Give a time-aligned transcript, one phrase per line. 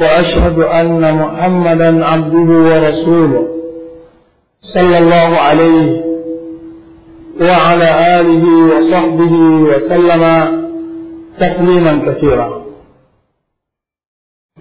[0.00, 3.48] وأشهد أن محمدا عبده ورسوله
[4.74, 5.88] صلى الله عليه
[7.40, 7.88] وعلى
[8.20, 9.34] آله وصحبه
[9.70, 10.22] وسلم
[11.40, 12.60] تسليما كثيرا.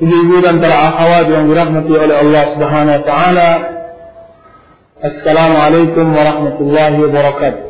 [0.01, 3.49] يجوز ان ترعى حوادث برحمته على الله سبحانه وتعالى
[5.05, 7.63] السلام عليكم ورحمه الله وبركاته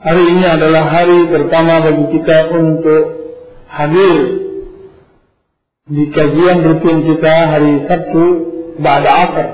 [0.00, 3.04] Hari ini adalah hari pertama bagi kita untuk
[3.68, 4.16] hadir
[5.88, 8.24] di kajian rutin kita hari Sabtu
[8.82, 9.48] Ba'da Asar.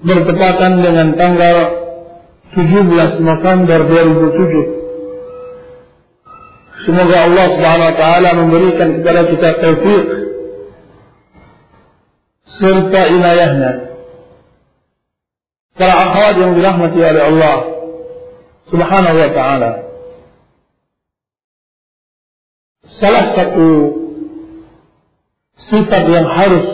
[0.00, 1.56] Bertepatan dengan tanggal
[2.56, 4.80] 17 November 2007.
[6.88, 10.04] Semoga Allah Subhanahu wa taala memberikan kepada kita taufik
[12.56, 13.72] serta inayahnya.
[15.76, 17.56] Para akhwat yang dirahmati oleh Allah
[18.72, 19.89] Subhanahu wa taala.
[23.00, 23.68] Salah satu
[25.72, 26.66] sifat yang harus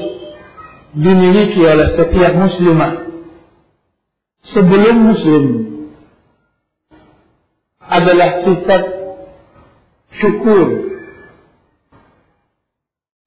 [0.90, 2.92] dimiliki oleh setiap muslimah
[4.50, 5.44] sebelum muslim
[7.78, 8.82] adalah sifat
[10.18, 10.66] syukur.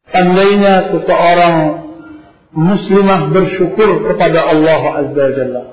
[0.10, 1.56] Tandainya seseorang
[2.52, 5.64] muslimah bersyukur kepada Allah Azza wa Jalla.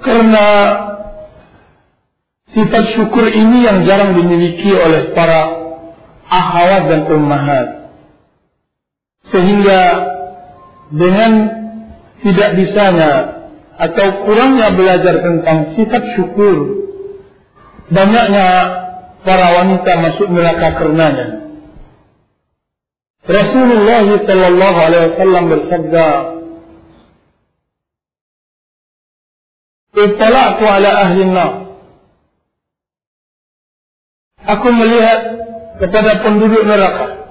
[0.00, 0.46] Karena
[2.54, 5.40] sifat syukur ini yang jarang dimiliki oleh para
[6.30, 7.68] akhwat dan ummahat.
[9.30, 9.80] Sehingga
[10.90, 11.32] dengan
[12.20, 13.12] tidak bisanya
[13.80, 16.84] atau kurangnya belajar tentang sifat syukur
[17.90, 18.48] banyaknya
[19.24, 21.28] para wanita masuk neraka karenanya.
[23.30, 26.06] Rasulullah sallallahu alaihi wasallam bersabda,
[29.94, 31.69] "Ittala'tu ala ahli nar."
[34.56, 35.20] Aku melihat
[35.78, 37.22] kepada penduduk neraka.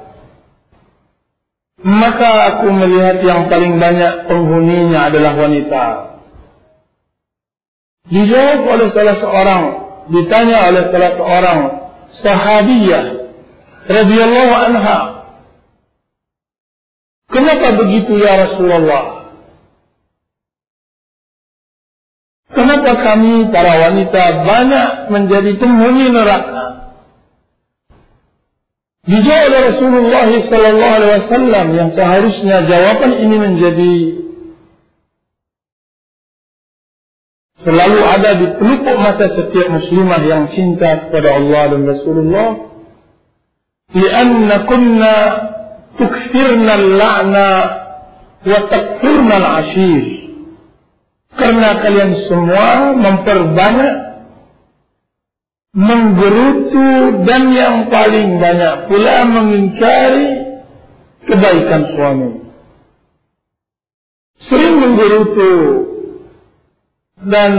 [1.80, 5.86] Maka aku melihat yang paling banyak penghuninya adalah wanita.
[8.10, 9.64] Dijawab oleh salah seorang
[10.10, 11.60] ditanya oleh salah seorang
[12.20, 13.06] sahabiyah
[13.86, 15.20] radhiyallahu anha
[17.30, 19.30] Kenapa begitu ya Rasulullah?
[22.50, 26.59] Kenapa kami para wanita banyak menjadi penghuni neraka?
[29.10, 33.94] Dijawab oleh Rasulullah sallallahu alaihi wasallam yang seharusnya jawaban ini menjadi
[37.66, 42.50] selalu ada di pelupuk mata setiap muslimah yang cinta kepada Allah dan Rasulullah.
[43.98, 45.16] Lianna kunna
[45.98, 47.50] tukfirna al-la'na
[48.46, 50.04] wa takfirna al-ashir.
[51.34, 54.09] Karena kalian semua memperbanyak
[55.80, 60.28] menggerutu dan yang paling banyak pula mengingkari
[61.24, 62.32] kebaikan suami.
[64.44, 65.54] Sering menggerutu
[67.24, 67.52] dan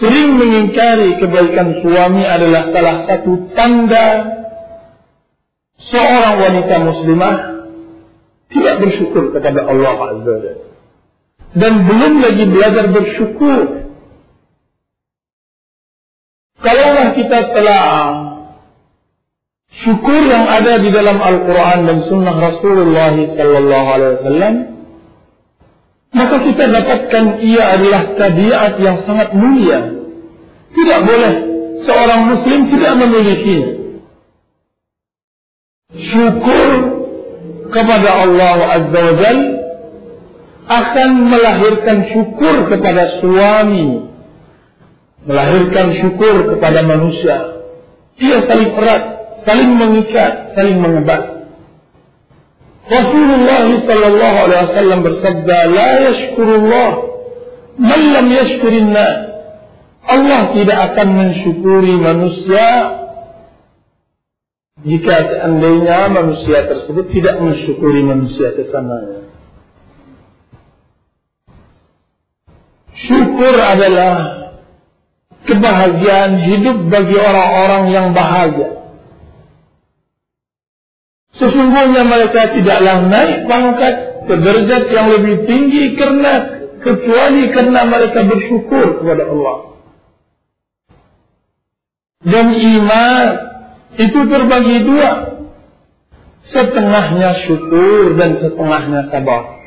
[0.00, 4.08] sering mengingkari kebaikan suami adalah salah satu tanda
[5.92, 7.36] seorang wanita muslimah
[8.48, 10.36] tidak bersyukur kepada Allah Azza
[11.54, 13.83] dan belum lagi belajar bersyukur.
[16.64, 17.84] Kalaulah kita telah
[19.84, 24.54] syukur yang ada di dalam Al-Quran dan Sunnah Rasulullah Sallallahu Alaihi Wasallam,
[26.14, 29.80] maka kita dapatkan ia adalah tabiat yang sangat mulia.
[30.72, 31.34] Tidak boleh
[31.84, 33.84] seorang Muslim tidak memilikinya
[35.94, 36.68] syukur
[37.70, 39.38] kepada Allah Azza wa Jal
[40.64, 44.13] akan melahirkan syukur kepada suami
[45.24, 47.64] melahirkan syukur kepada manusia.
[48.20, 49.02] Ia saling erat
[49.44, 51.22] saling mengikat saling mengebat.
[52.84, 56.90] Rasulullah sallallahu alaihi wasallam bersabda la yashkurullah
[57.80, 58.92] man lam yashkurin
[60.04, 62.68] Allah tidak akan mensyukuri manusia
[64.84, 69.24] jika seandainya manusia tersebut tidak mensyukuri manusia sesamanya.
[72.92, 74.43] Syukur adalah
[75.44, 78.84] kebahagiaan hidup bagi orang-orang yang bahagia.
[81.34, 83.94] Sesungguhnya mereka tidaklah naik pangkat
[84.24, 86.32] ke derajat yang lebih tinggi karena
[86.78, 89.58] kecuali karena mereka bersyukur kepada Allah.
[92.24, 93.26] Dan iman
[94.00, 95.12] itu terbagi dua.
[96.44, 99.63] Setengahnya syukur dan setengahnya sabar.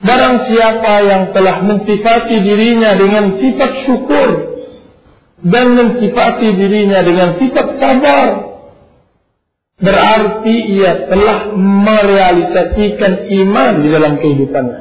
[0.00, 4.28] Barang siapa yang telah mentifati dirinya dengan sifat syukur
[5.44, 8.28] dan mentifati dirinya dengan sifat sabar,
[9.76, 14.80] berarti ia telah merealisasikan iman di dalam kehidupannya.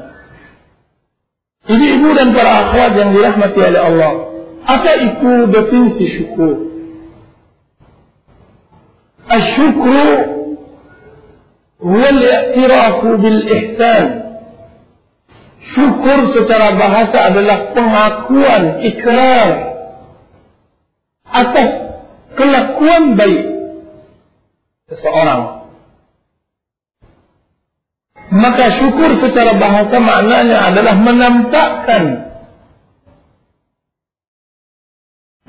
[1.68, 4.14] Ini ibu dan para akhwat yang dirahmati oleh Allah.
[4.64, 6.56] Apa itu definisi syukur?
[9.28, 10.08] Asyukru
[11.84, 14.29] wal i'tirafu bil ihsan.
[15.70, 19.50] Syukur secara bahasa adalah pengakuan ikrar
[21.30, 21.70] atas
[22.34, 23.44] kelakuan baik
[24.90, 25.42] seseorang.
[28.30, 32.04] Maka syukur secara bahasa maknanya adalah menampakkan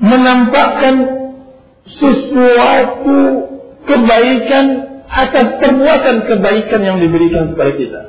[0.01, 0.95] menampakkan
[1.85, 3.17] sesuatu
[3.85, 4.65] kebaikan
[5.05, 8.01] atas perbuatan kebaikan yang diberikan kepada kita.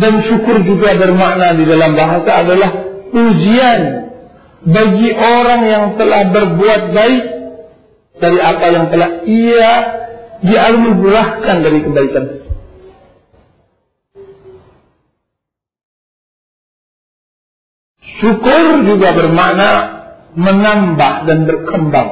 [0.00, 2.70] Dan syukur juga bermakna di dalam bahasa adalah
[3.12, 3.80] ujian
[4.64, 7.24] bagi orang yang telah berbuat baik
[8.20, 9.72] dari apa yang telah ia
[10.40, 12.24] dianugerahkan dari kebaikan
[18.20, 19.70] Syukur juga bermakna
[20.36, 22.10] menambah dan berkembang.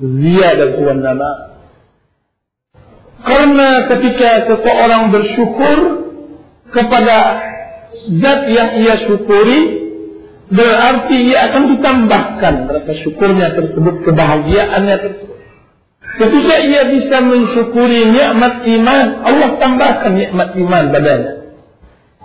[0.00, 1.30] Dia dan Tuhan nama.
[3.20, 5.99] Karena ketika seseorang bersyukur
[6.70, 7.16] kepada
[8.18, 9.60] zat yang ia syukuri,
[10.50, 15.38] berarti ia akan ditambahkan rasa syukurnya tersebut, kebahagiaannya tersebut.
[16.10, 21.34] Ketika ia bisa mensyukuri nikmat iman, Allah tambahkan nikmat iman badannya.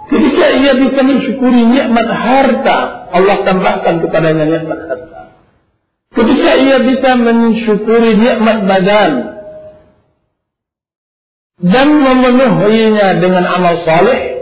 [0.06, 5.21] Ketika ia bisa mensyukuri nikmat harta, Allah tambahkan kepadanya nikmat harta.
[6.12, 9.12] Ketika ia bisa mensyukuri nikmat badan
[11.59, 14.35] dan memenuhinya dengan amal saleh,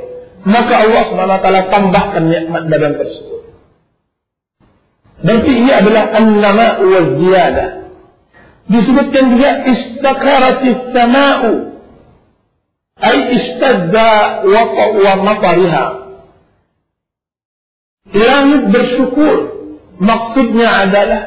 [0.44, 3.42] maka Allah SWT tambahkan nikmat badan tersebut.
[5.24, 7.70] Berarti ini adalah an-nama wa ziyadah.
[8.64, 11.74] Disebutkan juga istakaratis sama'u
[13.04, 15.86] ay istadda wa matariha
[18.14, 19.36] langit bersyukur
[19.98, 21.22] maksudnya adalah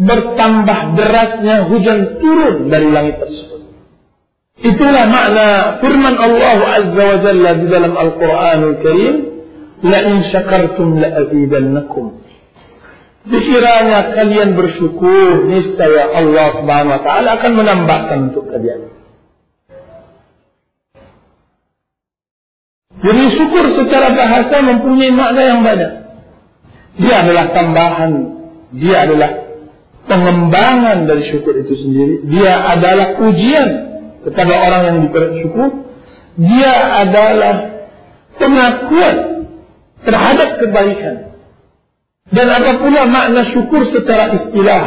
[0.00, 3.51] bertambah derasnya hujan turun dari langit tersebut
[4.60, 5.46] itulah makna
[5.80, 9.16] firman Allah azza wa jalla di dalam Al-Qur'anul Karim
[9.82, 12.22] la in syakartum la azidannakum
[13.22, 18.90] Dikiranya kalian bersyukur, niscaya Allah Subhanahu wa taala akan menambahkan untuk kalian.
[22.98, 25.92] Jadi syukur secara bahasa mempunyai makna yang banyak.
[26.98, 28.12] Dia adalah tambahan,
[28.74, 29.30] dia adalah
[30.10, 32.26] pengembangan dari syukur itu sendiri.
[32.26, 33.91] Dia adalah ujian
[34.24, 35.92] kepada orang yang bersyukur.
[36.40, 36.74] Dia
[37.04, 37.54] adalah
[38.40, 39.16] pengakuan
[40.02, 41.16] terhadap kebaikan.
[42.32, 44.84] Dan apa pula makna syukur secara istilah?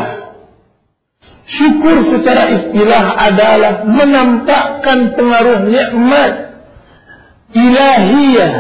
[1.45, 6.33] Syukur secara istilah adalah menampakkan pengaruh nikmat
[7.53, 8.53] ilahiyah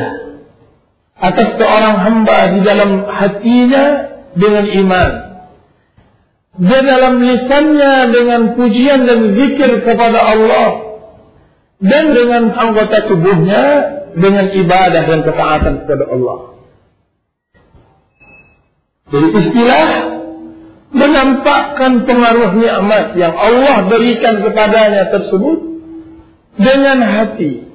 [1.17, 3.85] atas seorang hamba di dalam hatinya
[4.37, 5.11] dengan iman.
[6.55, 10.69] Di dalam lisannya dengan pujian dan zikir kepada Allah.
[11.83, 13.63] Dan dengan anggota tubuhnya
[14.15, 16.39] dengan ibadah dan ketaatan kepada Allah.
[19.11, 19.87] Jadi istilah
[20.95, 25.59] menampakkan pengaruh nikmat yang Allah berikan kepadanya tersebut
[26.55, 27.65] dengan hati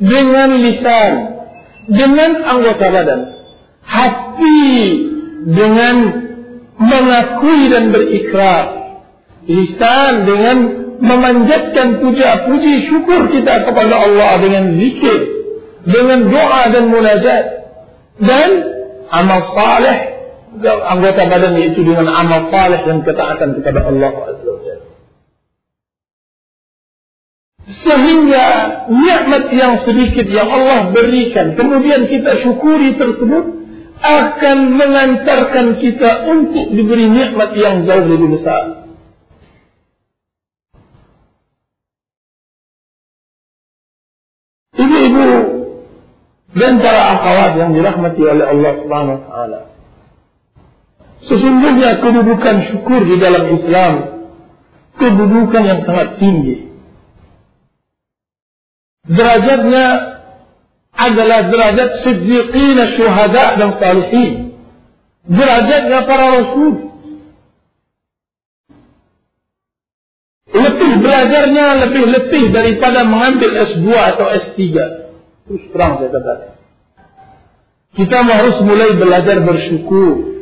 [0.00, 1.12] dengan lisan,
[1.88, 3.20] dengan anggota badan,
[3.84, 4.64] hati
[5.46, 5.96] dengan
[6.76, 8.64] mengakui dan berikrar,
[9.48, 10.56] lisan dengan
[11.00, 15.18] memanjatkan puja-puji syukur kita kepada Allah dengan zikir,
[15.84, 17.44] dengan doa dan munajat,
[18.20, 18.50] dan
[19.12, 20.16] amal saleh
[20.64, 24.10] anggota badan itu dengan amal saleh dan ketaatan kepada Allah
[27.66, 28.46] Sehingga
[28.88, 33.44] nikmat yang sedikit yang Allah berikan kemudian kita syukuri tersebut
[33.96, 38.86] akan mengantarkan kita untuk diberi nikmat yang jauh lebih besar.
[44.76, 45.28] Ibu-ibu
[46.52, 49.60] dan para akhwat yang dirahmati oleh Allah Subhanahu wa taala.
[51.26, 53.94] Sesungguhnya kedudukan syukur di dalam Islam
[54.96, 56.56] kedudukan yang sangat tinggi.
[59.06, 60.15] Derajatnya
[60.96, 64.32] adalah derajat siddiqina syuhada dan salihin.
[65.28, 66.74] Derajatnya para rasul.
[70.56, 74.60] Lebih belajarnya lebih-lebih daripada mengambil S2 atau S3.
[75.46, 76.52] Terus terang saya katakan.
[77.96, 80.36] Kita harus mulai belajar bersyukur.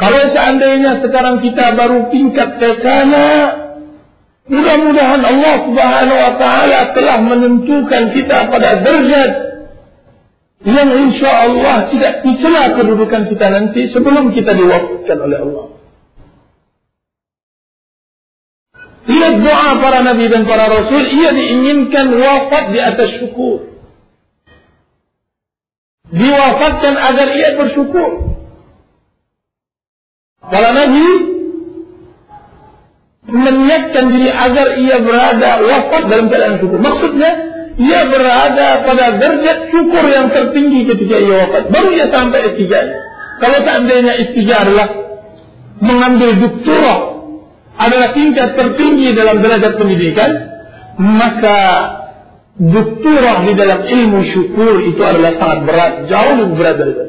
[0.00, 3.28] Kalau seandainya sekarang kita baru tingkat kekana,
[4.50, 9.32] mudah-mudahan Allah Subhanahu Wa Taala telah menentukan kita pada derajat
[10.60, 15.66] yang insya Allah tidak dicela kedudukan kita nanti sebelum kita diwafatkan oleh Allah.
[19.08, 23.70] Lihat doa para nabi dan para rasul, ia diinginkan wafat di atas syukur.
[26.10, 28.10] Diwafatkan agar ia bersyukur.
[30.42, 31.06] Para Nabi
[33.30, 36.78] menyiapkan diri agar ia berada wafat dalam keadaan syukur.
[36.82, 37.30] Maksudnya,
[37.80, 41.62] ia berada pada derajat syukur yang tertinggi ketika ia wafat.
[41.72, 42.64] Baru ia sampai S3.
[43.40, 44.88] Kalau seandainya S3 adalah
[45.80, 47.00] mengambil doktorat
[47.80, 50.30] adalah tingkat tertinggi dalam derajat pendidikan,
[51.00, 51.58] maka
[52.60, 57.04] doktorat di dalam ilmu syukur itu adalah sangat berat, jauh lebih berat dari itu.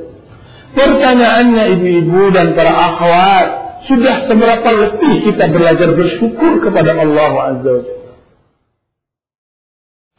[0.71, 3.47] Pertanyaannya ibu-ibu dan para akhwat,
[3.89, 7.83] sudah seberapa letih kita belajar bersyukur kepada Allah Azza wa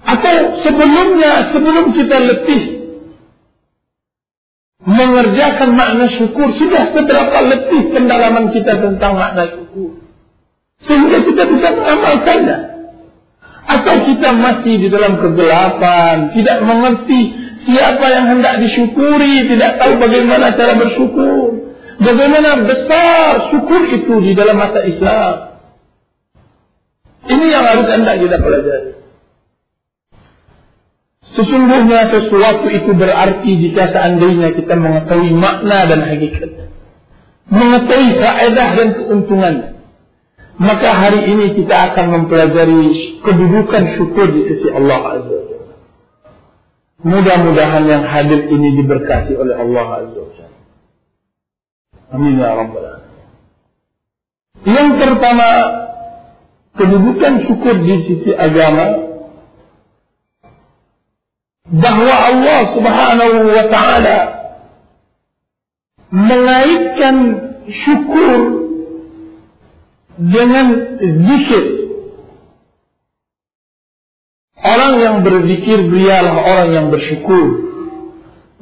[0.02, 0.34] Atau
[0.66, 2.62] sebelumnya, sebelum kita letih
[4.82, 10.02] mengerjakan makna syukur, sudah seberapa letih pendalaman kita tentang makna syukur.
[10.82, 12.58] Sehingga kita bisa mengamalkannya.
[13.62, 20.50] Atau kita masih di dalam kegelapan, tidak mengerti Siapa yang hendak disyukuri tidak tahu bagaimana
[20.58, 21.61] cara bersyukur.
[22.02, 25.34] Bagaimana besar syukur itu di dalam masa Islam.
[27.22, 28.92] Ini yang harus anda kita pelajari.
[31.32, 36.66] Sesungguhnya sesuatu itu berarti jika seandainya kita mengetahui makna dan hakikatnya.
[37.48, 39.68] Mengetahui faedah dan keuntungannya.
[40.60, 45.74] Maka hari ini kita akan mempelajari kedudukan syukur di sisi Allah Azza wa
[47.02, 50.41] Mudah-mudahan yang hadir ini diberkati oleh Allah Azza wa Jalla.
[52.12, 53.10] Amin ya Rabbal Alamin.
[54.62, 55.48] Yang pertama,
[56.76, 58.86] kedudukan syukur di sisi agama
[61.72, 64.18] bahwa Allah Subhanahu wa taala
[66.12, 67.16] mengaitkan
[67.66, 68.38] syukur
[70.20, 70.66] dengan
[71.00, 71.82] zikir
[74.62, 77.71] Orang yang berzikir dialah orang yang bersyukur.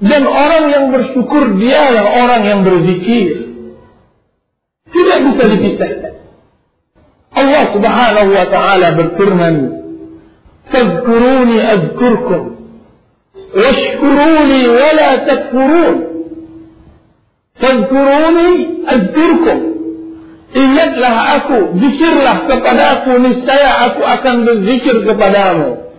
[0.00, 3.52] Dan orang yang bersyukur dialah orang yang berzikir.
[4.88, 6.14] Tidak bisa dipisahkan.
[7.30, 9.56] Allah subhanahu wa ta'ala berfirman.
[10.72, 12.42] Fadkuruni azkurkum.
[13.52, 15.96] Washkuruni wala takfurun.
[17.60, 18.48] Fadkuruni
[18.88, 19.58] azkurkum.
[20.50, 25.89] Ingatlah aku, zikirlah kepada aku, niscaya aku akan berzikir kepadamu.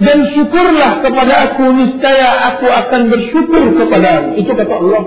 [0.00, 5.04] Dan syukurlah kepada aku, niscaya aku akan bersyukur kepada Itu kata Allah.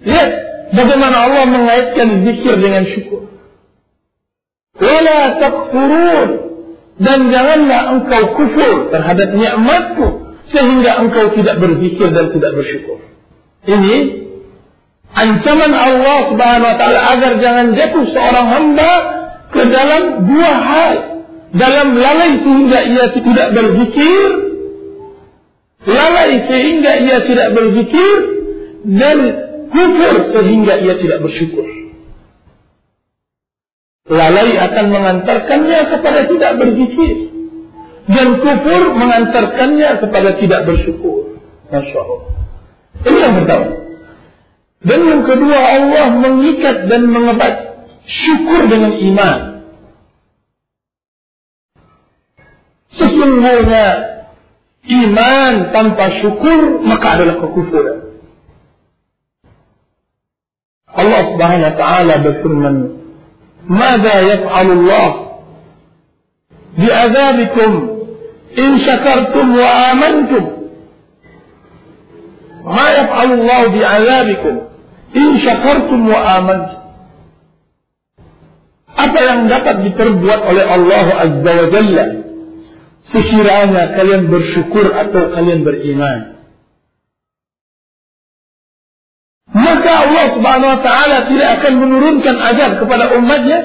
[0.00, 0.28] Lihat
[0.72, 3.28] bagaimana Allah mengaitkan zikir dengan syukur.
[4.80, 6.30] Wala takfurun.
[6.94, 10.06] Dan janganlah engkau kufur terhadap nikmatku
[10.54, 13.02] sehingga engkau tidak berzikir dan tidak bersyukur.
[13.66, 13.96] Ini
[15.10, 18.92] ancaman Allah Subhanahu wa taala agar jangan jatuh seorang hamba
[19.50, 21.13] ke dalam dua hal
[21.54, 24.28] dalam lalai sehingga ia tidak berzikir
[25.86, 28.16] lalai sehingga ia tidak berzikir
[28.98, 29.18] dan
[29.70, 31.66] kufur sehingga ia tidak bersyukur.
[34.04, 37.12] Lalai akan mengantarkannya kepada tidak berzikir
[38.10, 41.38] dan kufur mengantarkannya kepada tidak bersyukur.
[41.70, 42.22] Masya Allah.
[43.04, 43.68] Ini yang pertama.
[44.84, 47.54] Dan yang kedua Allah mengikat dan mengebat
[48.04, 49.53] syukur dengan iman
[52.94, 53.86] Sesungguhnya
[54.84, 57.98] iman tanpa syukur maka adalah kekufuran.
[60.94, 62.76] Allah Subhanahu wa taala berfirman,
[63.66, 65.10] "Mada yaf'alu Allah
[66.78, 67.70] bi'adzabikum
[68.54, 70.44] in syakartum wa amantum?"
[72.62, 74.54] Ma yaf'alu Allah bi'adzabikum
[75.18, 76.80] in syakartum wa amantum?
[78.94, 82.23] Apa yang dapat diperbuat oleh Allah Azza wa Jalla
[83.14, 86.34] sekiranya kalian bersyukur atau kalian beriman.
[89.54, 93.58] maka Allah Subhanahu wa taala tidak akan menurunkan azab kepada umatnya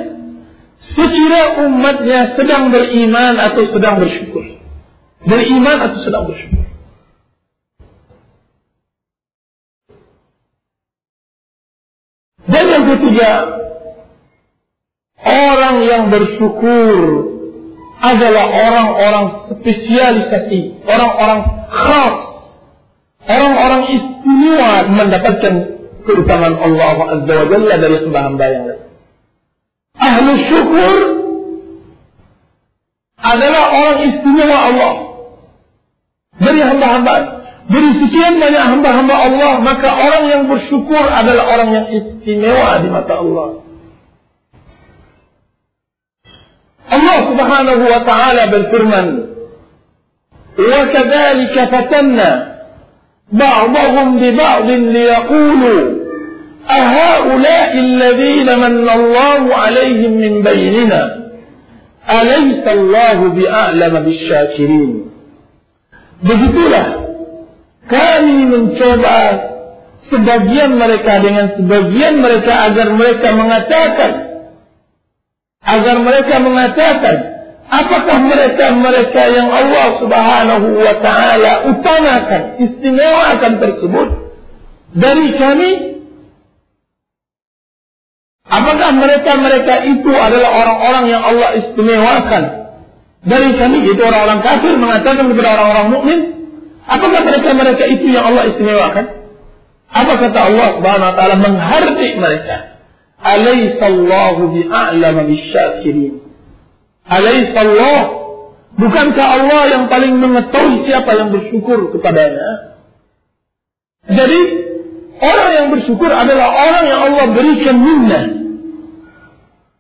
[0.94, 4.62] sekira umatnya sedang beriman atau sedang bersyukur.
[5.26, 6.66] Beriman atau sedang bersyukur.
[12.50, 13.32] Dan yang ketiga,
[15.22, 16.96] orang yang bersyukur
[18.00, 22.16] adalah orang-orang spesialisasi, orang-orang khas,
[23.28, 25.54] orang-orang istimewa mendapatkan
[26.08, 28.82] keutamaan Allah Azza wa Jalla dari hamba-hamba yang lain.
[30.00, 30.98] Ahlu syukur
[33.20, 34.94] adalah orang istimewa Allah
[36.40, 37.16] dari hamba-hamba.
[37.70, 43.14] Dari sekian banyak hamba-hamba Allah, maka orang yang bersyukur adalah orang yang istimewa di mata
[43.22, 43.69] Allah.
[46.94, 49.08] الله سبحانه وتعالى بالفرمان.
[50.60, 52.30] وكذلك فتنا
[53.32, 55.82] بعضهم ببعض ليقولوا
[56.70, 61.04] أهؤلاء الذين من الله عليهم من بيننا
[62.10, 64.92] أليس الله بأعلم بالشاكرين؟
[66.20, 66.88] Begitulah.
[67.90, 69.20] Kami mencoba
[70.12, 74.12] sebagian mereka dengan sebagian mereka agar mereka mengatakan
[75.64, 77.16] agar mereka mengatakan
[77.68, 84.08] apakah mereka mereka yang Allah Subhanahu wa taala utamakan istimewakan tersebut
[84.96, 85.72] dari kami?
[88.50, 92.44] Apakah mereka-mereka itu adalah orang-orang yang Allah istimewakan
[93.22, 93.86] dari kami?
[93.94, 96.20] Itu orang-orang kafir mengatakan kepada orang-orang mukmin.
[96.90, 99.06] Apakah mereka-mereka itu yang Allah istimewakan?
[99.94, 102.79] Apa kata Allah Subhanahu wa taala menghardik mereka
[103.20, 106.24] alaisallahu bi'alama bisyakirin
[107.04, 108.00] alaisallah
[108.80, 112.80] bukankah Allah yang paling mengetahui siapa yang bersyukur kepadanya
[114.08, 114.40] jadi
[115.20, 118.40] orang yang bersyukur adalah orang yang Allah berikan minnah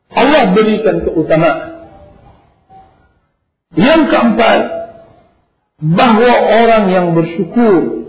[0.10, 1.86] Allah berikan keutamaan.
[3.78, 4.62] Yang keempat,
[5.80, 6.34] bahwa
[6.65, 8.04] orang yang bersyukur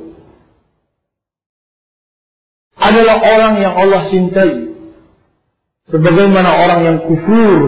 [2.81, 4.70] adalah orang yang Allah cintai.
[5.91, 7.59] Sebagaimana orang yang kufur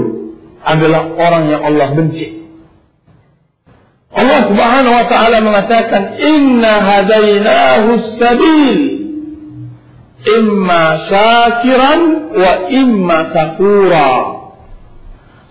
[0.63, 2.47] adalah orang yang Allah benci.
[4.13, 9.03] Allah Subhanahu wa taala mengatakan, "Inna hadainahu sabil."
[10.23, 14.13] imma syakiran wa imma kafura.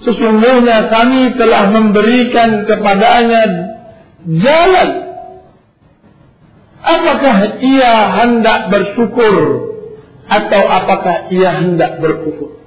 [0.01, 3.43] Sesungguhnya kami telah memberikan kepadanya
[4.25, 4.89] jalan.
[6.81, 9.35] Apakah ia hendak bersyukur
[10.25, 12.57] atau apakah ia hendak berkufur?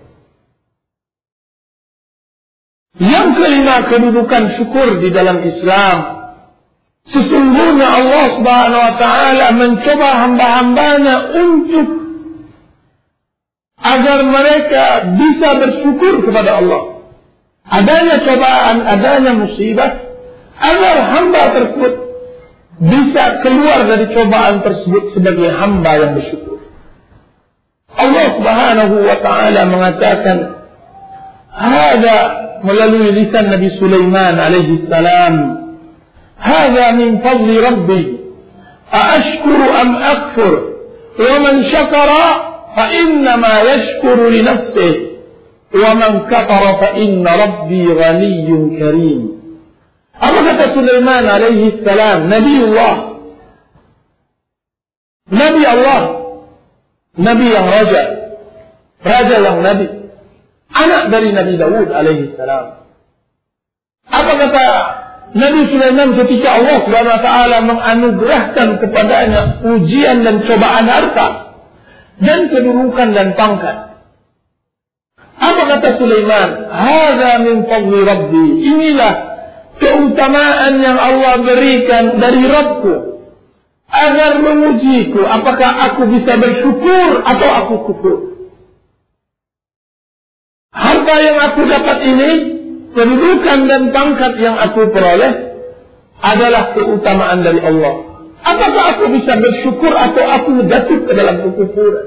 [2.94, 5.98] Yang kelima kedudukan syukur di dalam Islam.
[7.04, 11.88] Sesungguhnya Allah Subhanahu wa taala mencoba hamba-hambanya untuk
[13.76, 14.85] agar mereka
[15.18, 16.83] bisa bersyukur kepada Allah.
[17.66, 19.90] Adanya cobaan, adanya musibah
[20.54, 21.92] agar hamba tersebut
[22.78, 26.62] bisa keluar dari cobaan tersebut sebagai hamba yang bersyukur.
[27.94, 30.63] Allah Subhanahu wa taala mengatakan
[32.64, 35.64] melalui lisan Nabi Sulaiman alaihi salam
[36.44, 38.18] هذا من فضل ربي.
[38.94, 40.68] أأشكر أم أكفر؟
[41.20, 42.10] ومن شكر
[42.76, 44.94] فإنما يشكر لنفسه.
[45.74, 49.22] ومن كفر فإن ربي غني كريم.
[50.22, 53.16] أما سليمان عليه السلام نبي الله.
[55.32, 56.02] نبي الله.
[57.18, 58.04] نبي رجع
[59.06, 60.03] رجع نبي.
[60.74, 62.84] anak dari Nabi Dawud alaihi salam.
[64.10, 64.66] Apa kata
[65.34, 71.28] Nabi Sulaiman ketika Allah Subhanahu taala menganugerahkan kepadanya ujian dan cobaan harta
[72.22, 73.98] dan kedudukan dan pangkat.
[75.34, 76.48] Apa kata Sulaiman?
[76.70, 78.44] Hadza min fadli Rabbi.
[78.62, 79.14] Inilah
[79.82, 82.94] keutamaan yang Allah berikan dari Rabbku
[83.90, 88.18] agar mengujiku apakah aku bisa bersyukur atau aku kufur.
[90.74, 92.30] Harta yang aku dapat ini
[92.98, 95.54] kedudukan dan pangkat yang aku peroleh
[96.18, 97.94] adalah keutamaan dari Allah.
[98.42, 102.06] Apakah aku bisa bersyukur atau aku jatuh ke dalam kekufuran?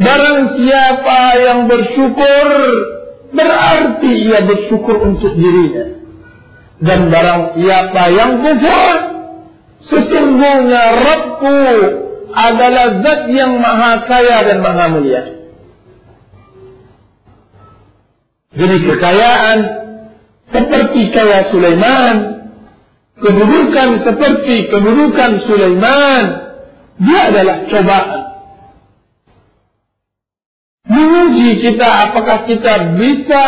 [0.00, 2.48] Barang siapa yang bersyukur
[3.36, 6.00] berarti ia bersyukur untuk dirinya.
[6.82, 8.96] Dan barang siapa yang kufur
[9.92, 11.58] sesungguhnya Rabbku
[12.32, 15.41] adalah zat yang maha kaya dan maha mulia.
[18.52, 19.58] Jadi kekayaan
[20.52, 22.16] seperti kaya Sulaiman,
[23.16, 26.24] kedudukan seperti kedudukan Sulaiman,
[27.00, 28.22] dia adalah cobaan.
[30.92, 33.42] menguji kita apakah kita bisa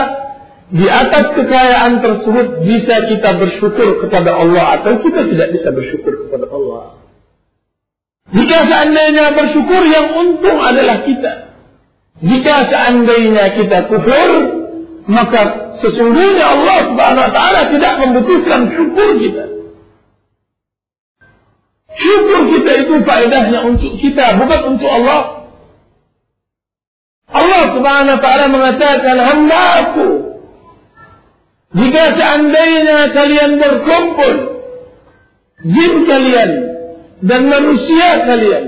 [0.72, 6.48] di atas kekayaan tersebut bisa kita bersyukur kepada Allah atau kita tidak bisa bersyukur kepada
[6.48, 7.04] Allah.
[8.32, 11.52] Jika seandainya bersyukur yang untung adalah kita.
[12.24, 14.30] Jika seandainya kita kufur,
[15.04, 15.40] maka
[15.84, 19.44] sesungguhnya Allah Subhanahu wa taala tidak membutuhkan syukur kita.
[21.94, 25.20] Syukur kita itu faedahnya untuk kita, bukan untuk Allah.
[27.28, 30.08] Allah Subhanahu wa taala mengatakan, "Hamba-Aku,
[31.74, 34.34] jika seandainya kalian berkumpul,
[35.64, 36.50] jin kalian
[37.24, 38.64] dan manusia kalian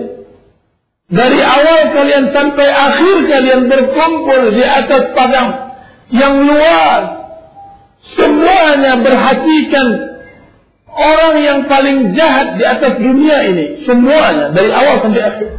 [1.07, 5.66] dari awal kalian sampai akhir kalian berkumpul di atas padang
[6.11, 7.05] yang luas,
[8.15, 9.87] semuanya berhatikan
[10.97, 15.51] orang yang paling jahat di atas dunia ini, semuanya dari awal sampai akhir.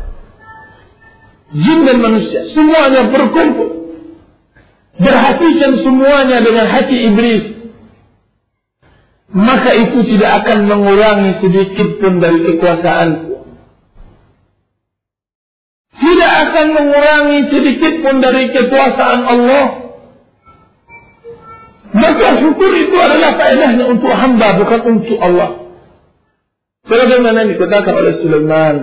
[1.48, 3.70] Jin dan manusia, semuanya berkumpul.
[4.98, 7.46] Berhatikan semuanya dengan hati iblis.
[9.28, 13.36] Maka itu tidak akan mengurangi sedikit pun dari kekuasaanku.
[15.98, 19.87] Tidak akan mengurangi sedikit pun dari kekuasaan Allah.
[21.98, 25.66] Maka syukur itu adalah faedahnya untuk hamba bukan untuk Allah.
[26.86, 28.76] Sebagaimana dikatakan oleh Sulaiman,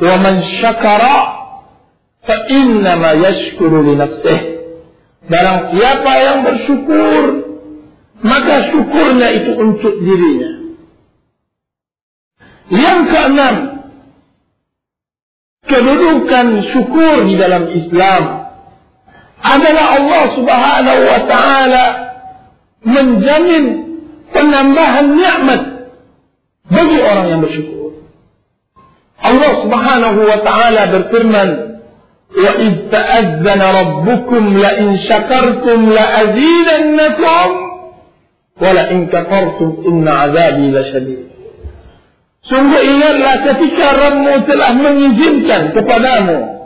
[0.00, 1.18] "Wa man syakara
[2.24, 4.48] fa inna ma yashkuru li nafsihi."
[5.28, 7.22] Barang siapa yang bersyukur,
[8.24, 10.50] maka syukurnya itu untuk dirinya.
[12.70, 13.56] Yang keenam,
[15.68, 18.39] kedudukan syukur di dalam Islam
[19.40, 21.84] adalah Allah Subhanahu wa taala
[22.84, 23.64] menjamin
[24.32, 25.62] penambahan nikmat
[26.68, 28.04] bagi orang yang bersyukur.
[29.20, 31.48] Allah Subhanahu wa taala berfirman,
[32.30, 37.48] "Wa id ta'azzana rabbukum la in syakartum la azidannakum
[38.60, 41.20] wa la in kafartum inna 'adzabi lasyadid."
[42.40, 46.59] Sungguh ingatlah ketika Rabbmu telah mengizinkan kepadamu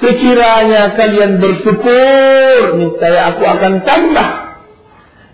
[0.00, 4.30] Sekiranya kalian bersyukur, niscaya aku akan tambah.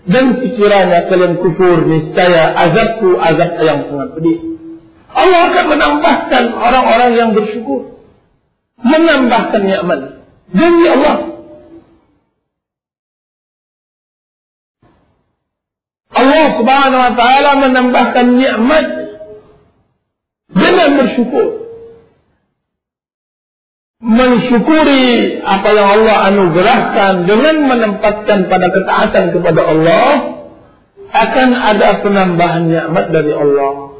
[0.07, 4.37] Dan sekiranya kalian kufur, niscaya azabku azab yang sangat pedih.
[5.07, 7.95] Allah akan menambahkan orang-orang yang bersyukur.
[8.83, 9.99] Menambahkan nikmat.
[10.51, 11.17] Demi Allah.
[16.11, 18.85] Allah subhanahu wa ta'ala menambahkan nikmat
[20.51, 21.66] dengan bersyukur
[23.97, 30.09] mensyukuri apa yang Allah anugerahkan dengan menempatkan pada ketaatan kepada Allah
[31.07, 33.97] akan ada penambahan nikmat dari Allah.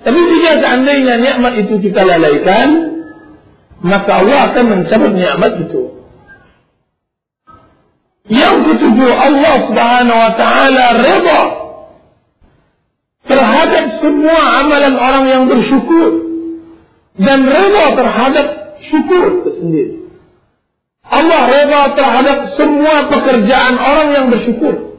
[0.00, 2.68] Tapi jika seandainya nikmat itu kita lalaikan,
[3.80, 5.82] maka Allah akan mencabut nikmat itu.
[8.30, 11.42] Yang ketujuh Allah Subhanahu wa taala redha
[13.26, 16.29] terhadap semua amalan orang yang bersyukur
[17.20, 18.46] dan reda terhadap
[18.80, 19.94] syukur itu sendiri.
[21.04, 24.96] Allah reda terhadap semua pekerjaan orang yang bersyukur.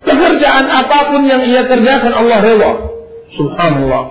[0.00, 2.70] Pekerjaan apapun yang ia kerjakan Allah reda.
[3.36, 4.04] Subhanallah.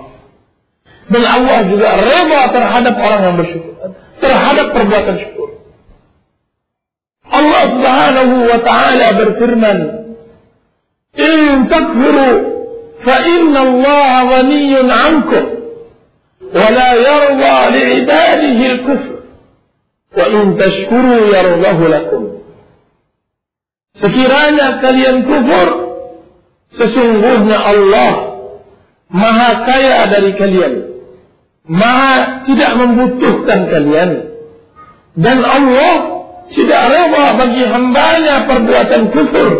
[1.10, 3.74] Dan Allah juga reda terhadap orang yang bersyukur.
[4.22, 5.48] Terhadap perbuatan syukur.
[7.30, 9.78] Allah subhanahu wa ta'ala berfirman.
[11.18, 12.30] In takfuru
[13.02, 15.59] fa inna Allah ghaniyun ankum.
[16.55, 19.15] ولا يرضى لعباده الكفر
[20.17, 22.35] وإن تشكروا يرضه لكم
[23.95, 25.67] Sekiranya kalian kufur,
[26.75, 28.11] sesungguhnya Allah
[29.07, 30.73] maha kaya dari kalian.
[31.63, 34.11] Maha tidak membutuhkan kalian.
[35.15, 35.95] Dan Allah
[36.51, 39.51] tidak rela bagi hambanya perbuatan kufur.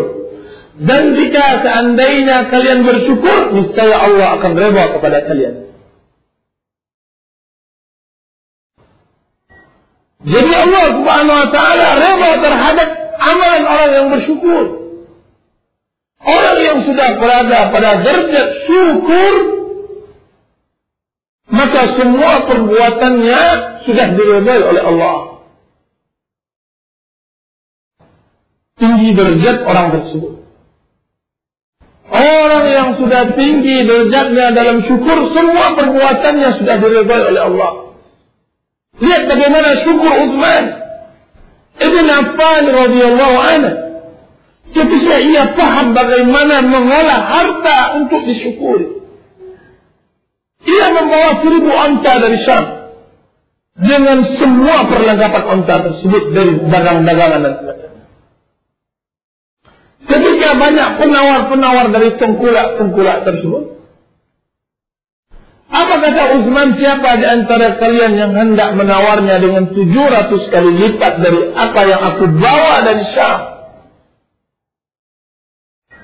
[0.84, 5.66] Dan jika seandainya kalian bersyukur, niscaya Allah akan rela kepada kalian.
[10.21, 14.63] Jadi Allah Subhanahu wa taala rela terhadap amalan orang yang bersyukur.
[16.21, 19.33] Orang yang sudah berada pada derajat syukur
[21.51, 23.41] maka semua perbuatannya
[23.83, 25.17] sudah diredai oleh Allah.
[28.79, 30.33] Tinggi derajat orang tersebut.
[32.11, 37.90] Orang yang sudah tinggi derajatnya dalam syukur, semua perbuatannya sudah diredai oleh Allah.
[39.01, 40.65] Lihat bagaimana syukur Uthman
[41.81, 43.71] Ibn Affan radhiyallahu anhu
[44.71, 49.03] ketika ia paham bagaimana mengolah harta untuk disyukuri.
[50.61, 52.65] Ia membawa seribu onta dari Syam
[53.81, 58.01] dengan semua perlengkapan unta tersebut dari dagang-dagangan dan sebagainya.
[60.01, 63.80] Ketika banyak penawar-penawar dari tengkulak-tengkulak tersebut,
[65.71, 71.55] apa kata Utsman siapa di antara kalian yang hendak menawarnya dengan 700 kali lipat dari
[71.55, 73.39] apa yang aku bawa dari Syam?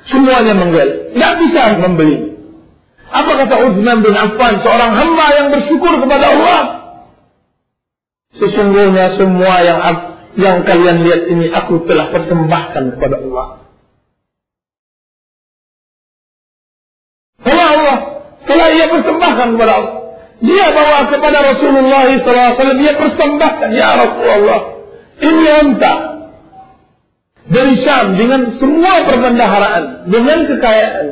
[0.07, 1.11] Semuanya menggel.
[1.11, 2.39] Tidak bisa membeli.
[3.11, 6.61] Apa kata Utsman bin Affan, seorang hamba yang bersyukur kepada Allah?
[8.39, 9.79] Sesungguhnya semua yang
[10.39, 13.66] yang kalian lihat ini aku telah persembahkan kepada Allah.
[18.57, 19.95] Telah ia persembahkan kepada Allah.
[20.37, 24.61] Dia bawa kepada Rasulullah SAW, dia persembahkan, Ya Rasulullah,
[25.17, 25.93] ini unta
[27.47, 31.07] dari Syam dengan semua perbendaharaan, dengan kekayaan.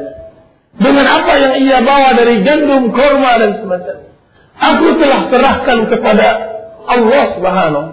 [0.76, 4.12] Dengan apa yang ia bawa dari gandum, korma dan semacamnya.
[4.56, 6.28] Aku telah serahkan kepada
[6.86, 7.88] Allah Subhanahu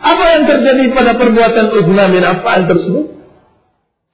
[0.00, 3.06] Apa yang terjadi pada perbuatan Uthman bin Affan tersebut?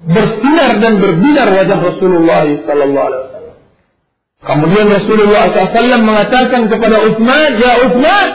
[0.03, 3.36] Bersinar dan berbinar wajah Rasulullah wasallam.
[4.45, 8.29] Kemudian Rasulullah SAW mengatakan kepada Uthman, Ya Uthman,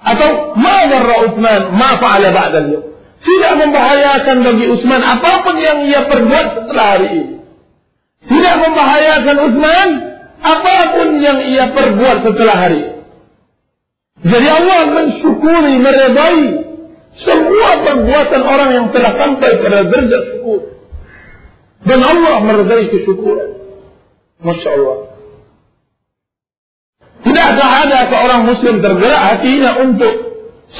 [0.00, 0.76] atau ma
[1.28, 2.90] Uthman, ma fa'ala ba'da
[3.20, 7.36] tidak membahayakan bagi Utsman apapun yang ia perbuat setelah hari ini.
[8.24, 9.88] Tidak membahayakan Utsman
[10.40, 12.98] apapun yang ia perbuat setelah hari ini.
[14.20, 16.44] Jadi Allah mensyukuri, meredai
[17.20, 20.60] semua perbuatan orang yang telah sampai pada derajat syukur.
[21.84, 23.59] Dan Allah meredai kesyukuran.
[24.40, 24.98] Masya Allah.
[27.20, 30.14] Tidakkah ada seorang muslim tergerak hatinya untuk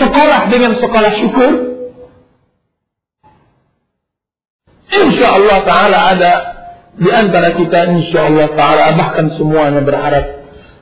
[0.01, 1.53] sekolah dengan sekolah syukur?
[4.91, 6.33] Insya Allah Taala ada
[6.97, 10.41] di antara kita Insya Allah Taala bahkan semuanya berharap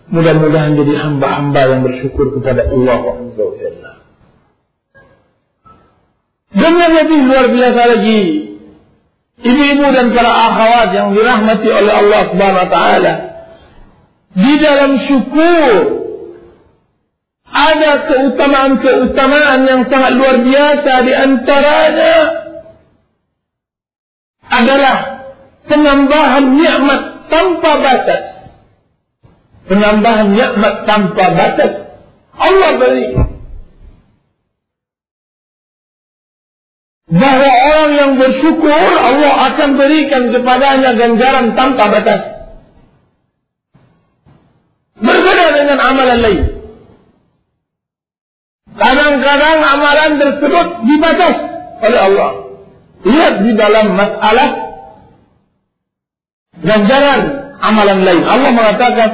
[0.08, 3.14] mudah-mudahan jadi hamba-hamba yang bersyukur kepada Allah wa.
[6.48, 8.20] Dan yang lebih luar biasa lagi,
[9.42, 13.12] ibu-ibu dan para akhwat yang dirahmati oleh Allah Subhanahu wa taala,
[14.34, 15.72] di dalam syukur
[17.48, 22.16] ada keutamaan-keutamaan yang sangat luar biasa di antaranya
[24.48, 24.96] adalah
[25.64, 28.22] penambahan nikmat tanpa batas.
[29.68, 31.72] Penambahan nikmat tanpa batas.
[32.36, 33.06] Allah beri.
[37.08, 42.20] Bahawa orang yang bersyukur Allah akan berikan kepadanya ganjaran tanpa batas.
[44.98, 46.42] Berbeda dengan amalan lain.
[48.74, 51.36] Kadang-kadang amalan tersebut dibatas
[51.86, 52.30] oleh Allah.
[53.06, 54.50] Lihat di dalam masalah
[56.58, 57.18] dan jangan
[57.62, 58.22] amalan lain.
[58.26, 59.08] Allah mengatakan,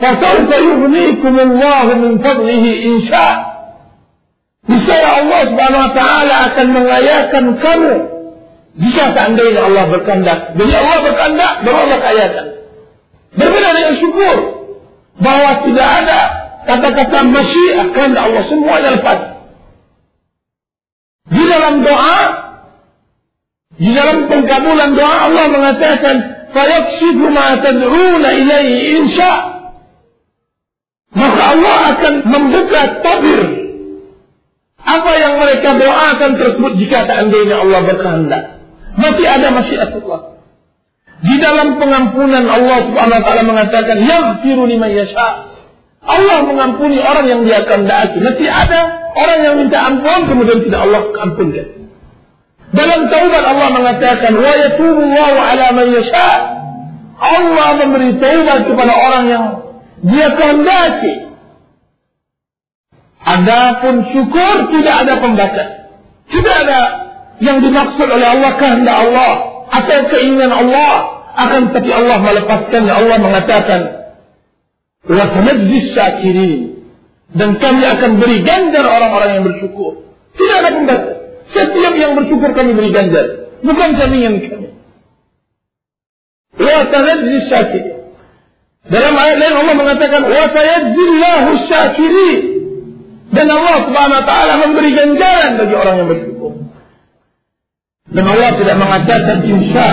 [0.00, 3.55] "Fasawfa yughnikumullahu min fadlihi insya."
[4.66, 7.94] Niscaya Allah Subhanahu wa taala akan mengayakan kamu
[8.76, 10.38] jika seandainya Allah berkehendak.
[10.58, 12.46] Jadi Allah berkehendak, baru Allah kayakan.
[13.36, 14.36] Berbeda dengan syukur
[15.22, 16.20] bahwa tidak ada
[16.66, 19.18] kata-kata masyiah kehendak Allah semuanya lepas.
[21.26, 22.20] Di dalam doa
[23.76, 26.16] di dalam pengkabulan doa Allah mengatakan,
[26.50, 29.34] "Fayakshifu ma tad'una ilaihi insya."
[31.16, 33.65] Maka Allah akan membuka tabir
[34.86, 38.42] apa yang mereka doakan tersebut jika seandainya Allah berkehendak.
[38.94, 40.38] Masih ada masyiat Allah.
[41.26, 45.50] Di dalam pengampunan Allah Subhanahu wa taala mengatakan, "Yaghfiru liman yasha."
[46.06, 48.22] Allah mengampuni orang yang dia kehendaki.
[48.22, 51.66] Nanti ada orang yang minta ampun kemudian tidak Allah ampunkan.
[52.70, 56.30] Dalam taubat Allah mengatakan wa yatubu Allahu ala man yasha.
[57.16, 59.44] Allah memberi taubat kepada orang yang
[60.06, 61.25] dia kehendaki.
[63.26, 65.68] Adapun syukur tidak ada pembatas.
[66.30, 66.80] Tidak ada
[67.42, 69.32] yang dimaksud oleh Allah kehendak Allah
[69.66, 70.92] atau keinginan Allah
[71.36, 73.80] akan tapi Allah melepaskannya Allah mengatakan
[75.04, 76.60] wa sanajzi syakirin
[77.34, 80.06] dan kami akan beri ganjar orang-orang yang bersyukur.
[80.38, 81.16] Tidak ada pembatas.
[81.50, 83.50] Setiap yang bersyukur kami beri ganjar.
[83.60, 84.70] Bukan jamingan kami.
[86.56, 87.84] Wa tanajzi syakir.
[88.86, 92.55] Dalam ayat lain Allah mengatakan wa sayajzillahu syakirin.
[93.26, 96.52] Dan Allah Subhanahu wa taala memberi ganjaran bagi orang yang bersyukur.
[98.06, 99.90] Dan Allah tidak mengatakan insya.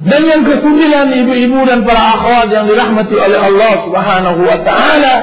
[0.00, 5.14] Dan yang kesembilan ibu-ibu dan para akhwat yang dirahmati oleh Allah Subhanahu wa taala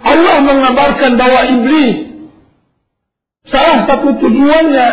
[0.00, 2.10] Allah mengabarkan bahwa iblis
[3.50, 4.88] Salah satu tujuannya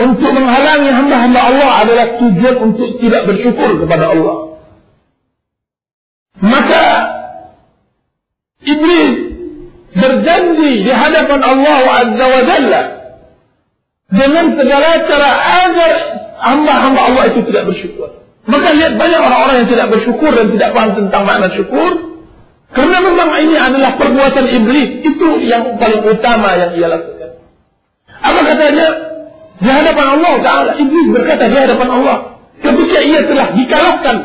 [0.00, 4.36] untuk menghalangi hamba-hamba Allah adalah tujuan untuk tidak bersyukur kepada Allah.
[9.94, 12.82] Berjanji di hadapan Allah Azza wa Jalla
[14.10, 15.30] dengan segala cara
[15.64, 15.92] agar
[16.42, 18.10] hamba-hamba Allah itu tidak bersyukur.
[18.50, 21.90] Maka lihat banyak orang-orang yang tidak bersyukur dan tidak paham tentang makna syukur.
[22.70, 24.88] Karena memang ini adalah perbuatan iblis.
[25.06, 27.30] Itu yang paling utama yang ia lakukan.
[28.10, 28.88] Apa katanya?
[29.60, 30.70] Di hadapan Allah Ta'ala.
[30.78, 32.16] Iblis berkata di hadapan Allah.
[32.58, 34.16] Ketika ia telah dikalahkan.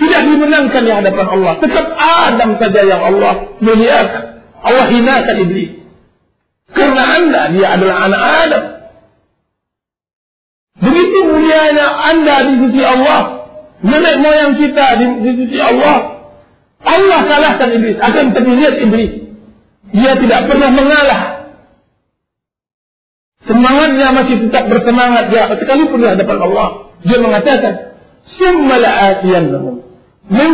[0.00, 1.52] Tidak dimenangkan di hadapan Allah.
[1.60, 4.24] Tetap Adam saja yang Allah muliakan.
[4.64, 5.70] Allah hinakan iblis.
[6.72, 8.64] Karena anda, dia adalah anak Adam.
[10.80, 11.86] Begitu mulianya
[12.16, 13.20] anda di sisi Allah.
[13.84, 16.24] Nenek moyang kita di, di sisi Allah.
[16.80, 18.00] Allah kalahkan iblis.
[18.00, 19.12] Akan terlihat iblis.
[19.92, 21.22] Dia tidak pernah mengalah.
[23.44, 25.28] Semangatnya masih tetap bersemangat.
[25.28, 26.68] Dia sekalipun di hadapan Allah.
[27.04, 27.74] Dia mengatakan.
[28.40, 29.89] Summa la'atiyannahum.
[30.30, 30.50] Min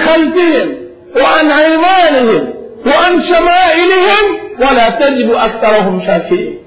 [0.00, 0.68] khalfihim.
[1.14, 2.42] Wa an aymanihim.
[2.88, 4.24] Wa an syama'ilihim.
[4.56, 6.64] Wa la tajibu aktarahum syakirin.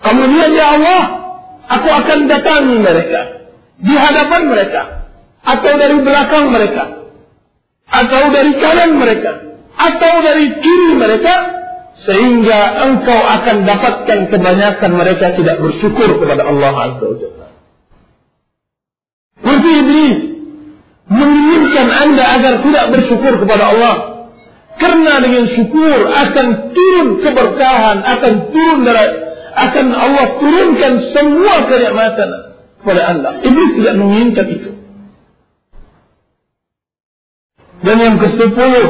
[0.00, 1.02] Kemudian ya Allah,
[1.68, 3.20] aku akan datangi mereka
[3.80, 4.82] di hadapan mereka
[5.40, 6.84] atau dari belakang mereka
[7.90, 9.32] atau dari kanan mereka
[9.76, 11.34] atau dari kiri mereka
[12.04, 17.46] sehingga engkau akan dapatkan kebanyakan mereka tidak bersyukur kepada Allah Azza wa Jalla.
[19.40, 20.18] Berarti iblis
[21.10, 23.96] menginginkan anda agar tidak bersyukur kepada Allah.
[24.80, 29.06] Karena dengan syukur akan turun keberkahan, akan turun dari
[29.50, 32.28] akan Allah turunkan semua kenikmatan
[32.80, 33.30] kepada anda.
[33.44, 34.70] Iblis tidak menginginkan itu.
[37.80, 38.88] Dan yang ke sepuluh,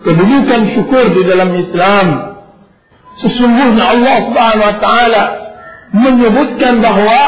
[0.00, 2.06] kedudukan syukur di dalam Islam.
[3.16, 5.24] Sesungguhnya Allah Subhanahu Wa Taala
[5.96, 7.20] menyebutkan bahawa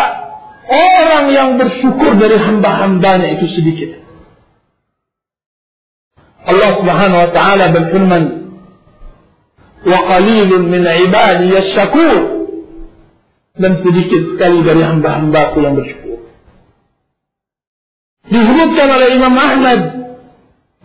[0.69, 3.91] orang yang bersyukur dari hamba-hambanya itu sedikit.
[6.45, 8.23] Allah Subhanahu wa taala berfirman,
[9.85, 12.17] "Wa qalilun min ibadi yashkur."
[13.59, 16.31] Dan sedikit sekali dari hamba-hambaku yang bersyukur.
[18.29, 19.81] Disebutkan oleh Imam Ahmad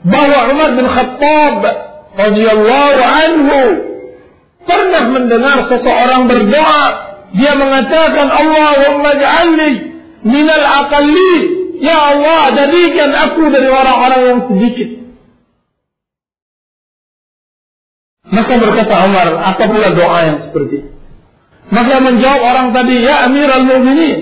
[0.03, 1.59] bahwa Umar bin Khattab
[2.17, 3.61] radhiyallahu anhu
[4.63, 9.71] pernah mendengar seseorang berdoa dia mengatakan Allahumma ja'alni
[10.23, 11.35] minal aqalli
[11.81, 15.03] ya Allah jadikan aku dari orang-orang yang sedikit
[18.33, 20.89] Maka berkata Umar, apa pula doa yang seperti itu?
[21.69, 24.17] Maka menjawab orang tadi, Ya Amirul Mu'minin,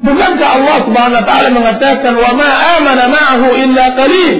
[0.00, 4.34] bukankah Allah Subhanahu wa taala mengatakan wa ma amana ma'ahu illa qalil?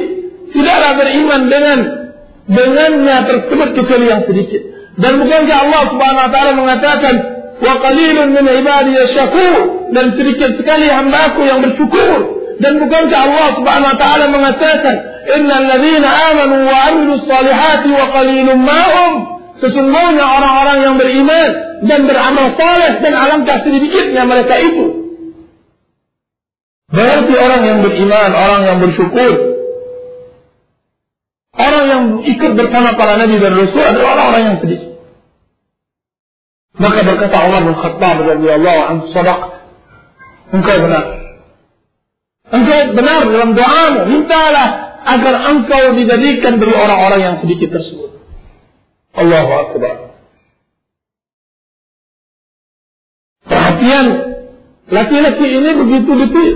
[0.50, 1.78] Tidaklah beriman dengan
[2.48, 4.62] dengannya tersebut kecuali yang sedikit.
[4.98, 7.14] Dan bukankah Allah Subhanahu wa taala mengatakan
[7.60, 8.92] wa qalilun min ibadi
[9.90, 12.40] dan sedikit sekali hamba-Ku yang bersyukur.
[12.60, 14.96] Dan bukankah Allah Subhanahu wa taala mengatakan
[15.32, 19.12] innal ladzina amanu wa 'amilus salihati wa qalilum ma'hum.
[19.60, 21.50] Sesungguhnya orang-orang yang beriman
[21.84, 25.00] dan beramal saleh dan alangkah sedikitnya mereka itu.
[26.90, 29.50] Berarti orang yang beriman orang yang bersyukur
[31.60, 34.89] orang yang ikut bersama para nabi dan rasul adalah orang-orang yang sedikit
[36.80, 39.40] maka berkata Umar bin Khattab radhiyallahu anhu sadaq
[40.56, 41.04] engkau benar
[42.48, 48.20] engkau benar dalam doamu mintalah agar engkau dijadikan dari orang-orang yang sedikit tersebut.
[49.16, 49.94] Allahu Akbar.
[53.48, 54.06] Perhatian,
[54.92, 56.50] laki-laki ini begitu detil.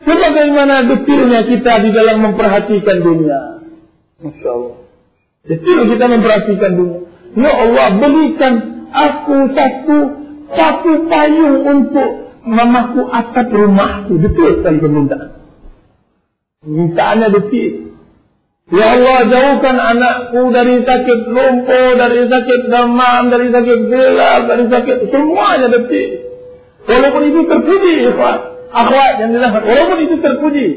[0.00, 3.40] Sebagaimana detilnya kita di dalam memperhatikan dunia.
[4.20, 4.78] Masya Allah.
[5.46, 7.09] Detil kita memperhatikan dunia.
[7.38, 8.54] Ya Allah, berikan
[8.90, 9.98] aku satu
[10.50, 12.10] satu payung untuk
[12.42, 14.18] memaku atap rumahku.
[14.18, 15.30] Detil sekali permintaan.
[16.66, 17.72] Mintaannya detik.
[18.70, 24.96] Ya Allah jauhkan anakku dari sakit lumpuh, dari sakit demam, dari sakit gelap, dari sakit
[25.10, 26.08] semuanya detik.
[26.86, 28.38] Walaupun itu terpuji, ikhwan.
[28.70, 29.66] Akhwat yang dilakukan.
[29.66, 30.68] Walaupun itu terpuji.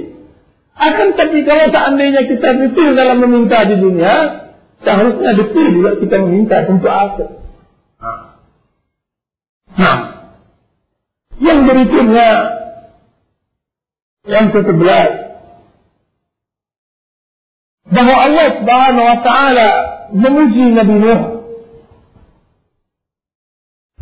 [0.74, 4.16] Akan tapi kalau seandainya kita detil dalam meminta di dunia,
[4.84, 7.30] seharusnya detil juga kita meminta untuk akhir.
[9.74, 9.98] Nah,
[11.42, 12.30] yang berikutnya,
[14.30, 15.10] yang ke-11,
[17.90, 19.70] bahawa Allah Subhanahu wa taala
[20.14, 21.22] memuji Nabi Nuh.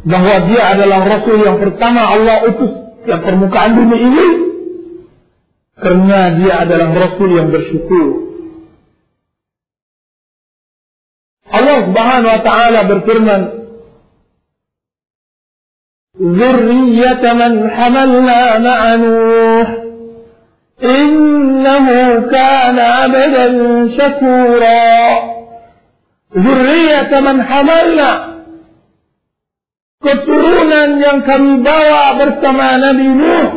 [0.02, 2.74] Bahawa dia adalah rasul yang pertama Allah utus
[3.06, 4.28] ke permukaan bumi ini.
[5.78, 8.31] Kerana dia adalah rasul yang bersyukur
[11.51, 13.43] Allah Subhanahu wa taala berfirman
[16.17, 19.69] ذرية من حملنا مع نوح
[20.81, 23.47] إنه إنه كان عبدا
[23.99, 24.93] شكورا
[26.37, 28.11] ذرية من حملنا
[29.97, 33.51] keturunan yang kami bawa bersama Nabi Nuh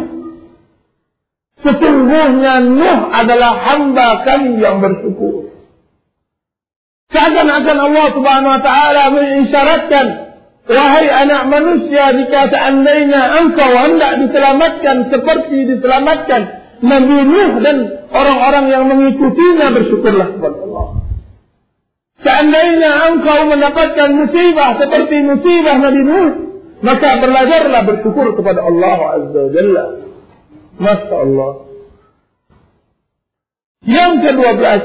[1.61, 5.51] sesungguhnya Nuh adalah hamba kami yang bersyukur
[7.12, 10.06] seakan-akan Allah Subhanahu wa taala mengisyaratkan
[10.64, 16.42] wahai anak manusia jika seandainya engkau hendak diselamatkan seperti diselamatkan
[16.84, 17.76] Nabi Nuh dan
[18.12, 21.04] orang-orang yang mengikutinya bersyukurlah kepada Allah
[22.24, 26.30] Seandainya engkau mendapatkan musibah seperti musibah Nabi Nuh,
[26.80, 29.84] maka belajarlah bersyukur kepada Allah Azza wa Jalla.
[30.80, 31.52] Masya Allah.
[33.84, 34.82] Yang kedua belas,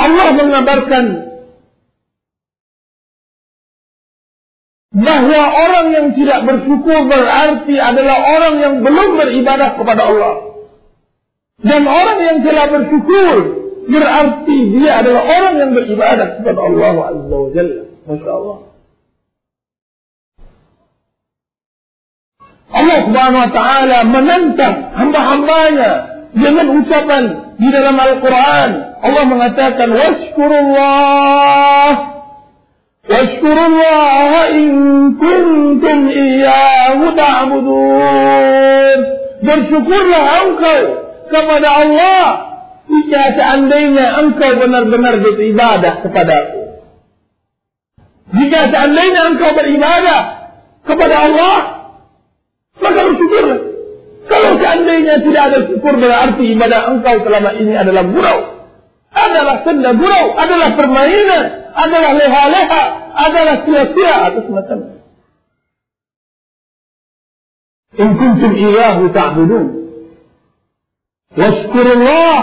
[0.00, 1.04] Allah mengabarkan
[4.90, 10.34] bahawa orang yang tidak bersyukur berarti adalah orang yang belum beribadah kepada Allah.
[11.60, 13.34] Dan orang yang telah bersyukur
[13.86, 17.84] berarti dia adalah orang yang beribadah kepada Allah Azza wa Jalla.
[18.08, 18.58] Masya Allah.
[22.70, 25.92] Allah Subhanahu wa taala menentang hamba-hambanya
[26.34, 27.24] dengan ucapan
[27.58, 28.70] di dalam Al-Quran.
[29.00, 31.90] Allah mengatakan washkurullah
[33.10, 34.70] washkurullah in
[35.18, 38.98] kuntum iyyahu ta'budun.
[39.40, 40.80] Bersyukurlah engkau
[41.32, 42.24] kepada Allah
[42.90, 46.60] jika seandainya engkau benar-benar beribadah kepada aku.
[48.30, 50.20] Jika seandainya engkau beribadah
[50.86, 51.58] kepada Allah,
[52.78, 53.69] maka bersyukurlah.
[54.60, 58.38] Seandainya tidak ada syukur berarti ibadah engkau selama ini adalah gurau.
[59.10, 62.82] Adalah senda gurau, adalah permainan, adalah leha-leha,
[63.16, 65.00] adalah sia-sia atau semacamnya.
[67.98, 69.66] In kuntum iyahu ta'budun.
[71.34, 72.36] Washkurullah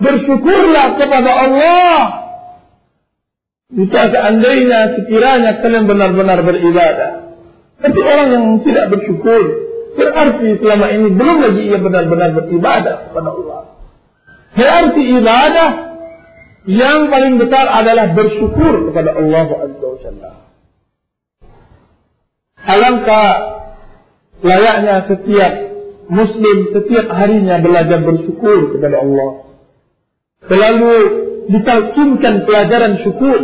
[0.00, 1.98] bersyukurlah kepada Allah.
[3.74, 7.26] Jika seandainya sekiranya kalian benar-benar beribadah.
[7.82, 9.65] Tapi orang yang tidak bersyukur,
[9.96, 13.60] berarti selama ini belum lagi ia benar-benar beribadah kepada Allah.
[14.56, 15.70] Berarti ibadah
[16.66, 20.32] yang paling besar adalah bersyukur kepada Allah Azza wa Jalla.
[22.66, 23.28] Alangkah
[24.42, 25.52] layaknya setiap
[26.06, 29.30] Muslim setiap harinya belajar bersyukur kepada Allah.
[30.46, 30.94] Selalu
[31.50, 33.38] ditalkinkan pelajaran syukur.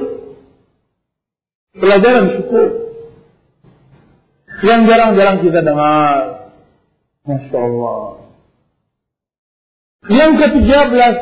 [1.75, 2.69] Pelajaran syukur.
[4.63, 6.42] Yang jarang-jarang kita dengar.
[7.23, 8.03] Masya Allah.
[10.11, 11.17] Yang ketiga belas.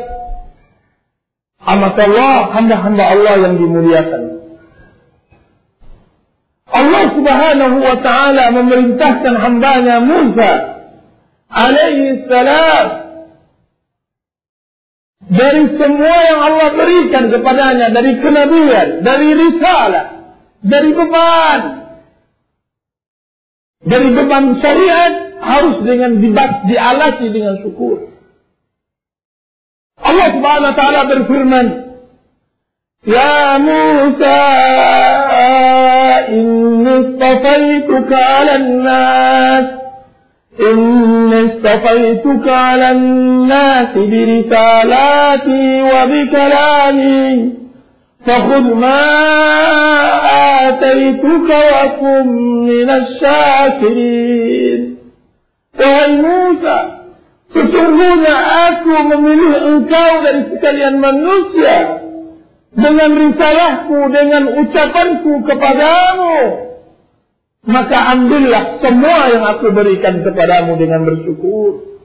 [1.60, 4.22] Amat Allah, hamba-hamba Allah yang dimuliakan.
[6.70, 10.52] Allah subhanahu wa ta'ala memerintahkan hambanya Musa
[11.50, 12.86] alaihi salam
[15.28, 20.06] dari semua yang Allah berikan kepadanya dari kenabian, dari risalah,
[20.64, 21.60] dari beban,
[23.84, 28.11] dari beban syariat harus dengan dibat, dialasi dengan syukur.
[30.01, 31.67] Allah Subhanahu wa taala berfirman,
[33.07, 34.41] "Ya Musa,
[36.35, 39.65] inni istafaituka 'alan nas"
[40.59, 47.53] إني اصطفيتك على الناس برسالاتي وبكلامي
[48.25, 49.05] فخذ ما
[50.67, 52.27] آتيتك وكن
[52.67, 54.81] من الشاكرين
[55.70, 56.78] Wahai Musa,
[57.54, 58.36] sesungguhnya
[58.70, 61.76] aku memilih engkau dari sekalian manusia
[62.74, 66.38] dengan risalahku, dengan ucapanku kepadamu.
[67.60, 72.00] maka ambillah semua yang aku berikan kepadamu dengan bersyukur.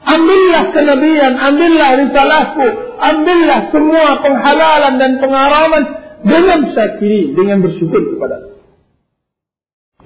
[0.00, 2.66] Ambillah kenabian, ambillah risalahku,
[2.96, 5.84] ambillah semua penghalalan dan pengharaman
[6.24, 8.55] dengan syakiri, dengan bersyukur kepada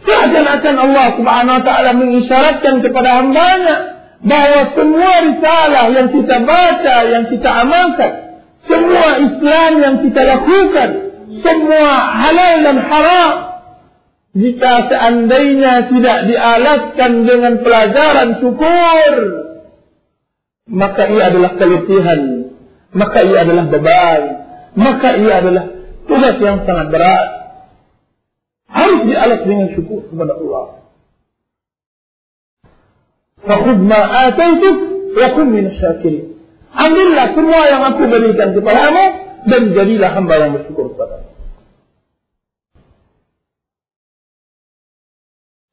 [0.00, 3.76] Seakan-akan Allah subhanahu wa ta'ala mengisyaratkan kepada hambanya
[4.24, 8.12] bahawa semua risalah yang kita baca, yang kita amalkan,
[8.64, 10.90] semua Islam yang kita lakukan,
[11.40, 13.34] semua halal dan haram,
[14.30, 19.12] jika seandainya tidak dialaskan dengan pelajaran syukur,
[20.70, 22.20] maka ia adalah keletihan,
[22.94, 24.22] maka ia adalah beban,
[24.78, 25.64] maka ia adalah
[26.06, 27.39] tugas yang sangat berat.
[28.70, 30.66] Harus dialas dengan syukur kepada Allah.
[33.40, 34.76] Fakud ma'ataituk
[35.18, 36.38] wa kum min syakirin.
[36.70, 39.04] Ambillah semua yang aku berikan kepadamu
[39.50, 41.26] dan jadilah hamba yang bersyukur kepada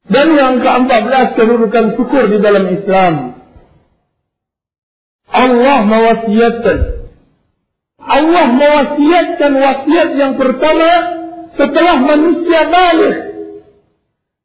[0.08, 3.14] Dan yang keempat belas kedudukan syukur di dalam Islam.
[5.28, 6.78] Allah mewasiatkan
[8.08, 11.17] Allah mewasiatkan wasiat yang pertama
[11.57, 13.15] setelah manusia balik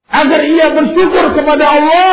[0.08, 2.12] agar ia bersyukur kepada Allah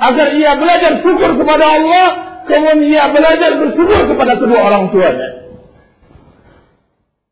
[0.00, 2.06] agar ia belajar syukur kepada Allah
[2.48, 5.28] kemudian ia belajar bersyukur kepada kedua orang tuanya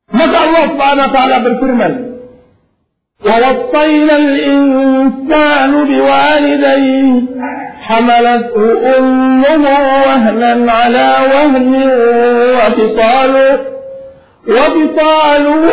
[0.08, 1.94] maka Allah Subhanahu wa taala berfirman
[3.18, 7.22] ووصينا الإنسان بوالديه
[7.86, 9.64] حملته أمه
[10.06, 11.72] وهنا على وهن
[12.58, 13.58] وفصاله
[14.48, 15.64] وفصاله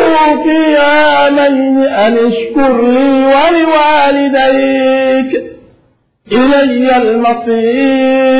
[0.44, 5.32] في عامين أن اشكر لي ولوالديك
[6.32, 8.36] إلي المصير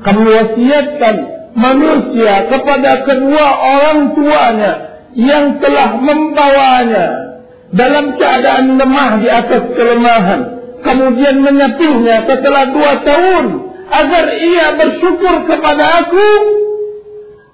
[0.00, 1.16] kami wasiatkan
[1.52, 4.72] manusia kepada kedua orang tuanya
[5.12, 7.36] yang telah membawanya
[7.76, 10.40] dalam keadaan lemah di atas kelemahan.
[10.80, 13.44] Kemudian menyepihnya setelah dua tahun.
[13.90, 16.30] Agar ia bersyukur kepada aku.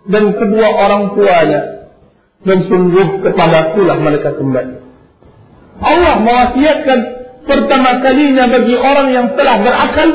[0.08, 1.62] dan kedua orang tuanya.
[2.41, 4.76] Dan sungguh kepada akulah mereka kembali.
[5.82, 6.99] Allah mewasiatkan
[7.45, 10.10] pertama kalinya bagi orang yang telah berakal.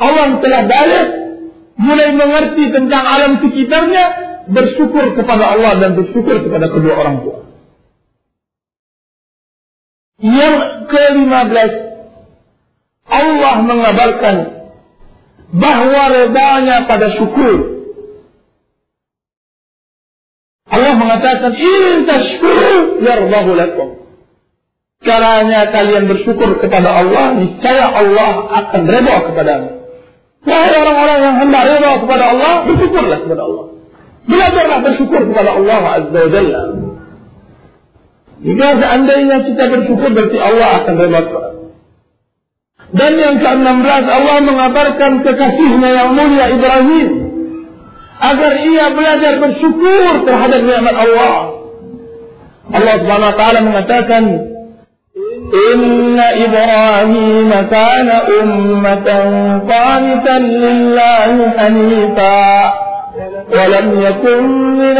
[0.00, 1.06] Orang telah balik.
[1.74, 4.04] Mulai mengerti tentang alam sekitarnya.
[4.44, 7.38] Bersyukur kepada Allah dan bersyukur kepada kedua orang tua.
[10.20, 10.56] Yang
[10.88, 11.72] ke-15
[13.04, 14.36] Allah mengabarkan
[15.52, 17.73] bahawa redanya pada syukur.
[20.74, 23.88] Allah mengatakan in tashkuru yardahu lakum.
[25.04, 28.32] Caranya kalian bersyukur kepada Allah, niscaya Allah
[28.64, 29.68] akan redha kepadamu.
[30.44, 33.66] Wahai orang-orang yang hendak redha kepada Allah, bersyukurlah kepada Allah.
[34.24, 36.62] Belajarlah bersyukur kepada Allah Azza wa Jalla.
[38.44, 41.20] Jika seandainya kita bersyukur berarti Allah akan redha
[42.92, 47.23] Dan yang ke-16 Allah mengabarkan kekasihnya yang mulia Ibrahim
[48.20, 51.34] agar ia belajar bersyukur terhadap nikmat Allah.
[52.74, 54.24] Allah Subhanahu wa taala mengatakan
[55.54, 58.08] إن إبراهيم كان
[58.42, 59.08] أمة
[59.70, 62.74] قانتا لله حنيفا
[63.54, 64.42] ولم يكن
[64.82, 64.98] من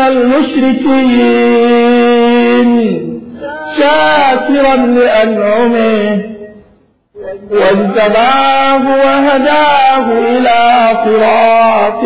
[1.75, 2.71] المشركين
[3.79, 6.34] شاكرا لأنعمه
[7.52, 10.60] واجتباه وهداه إلى
[11.06, 12.04] صراط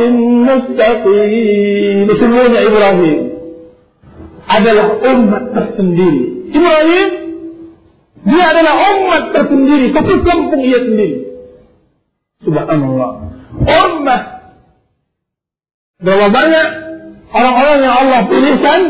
[0.49, 3.33] مستقيم يسمون إبراهيم
[4.43, 6.51] adalah umat tersendiri.
[6.51, 7.09] Ibrahim
[8.23, 11.17] dia adalah umat tersendiri, satu kampung ia sendiri.
[12.43, 13.11] Subhanallah.
[13.63, 14.23] Umat
[16.03, 16.67] berapa banyak
[17.31, 18.81] orang-orang yang Allah pilihkan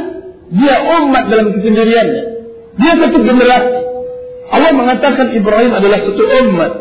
[0.54, 2.24] dia umat dalam kesendiriannya.
[2.82, 3.78] Dia satu generasi.
[4.49, 6.73] Allah mengatakan Ibrahim adalah satu umat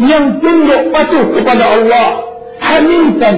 [0.00, 2.08] yang tunduk patuh kepada Allah.
[2.60, 3.36] Hanifan,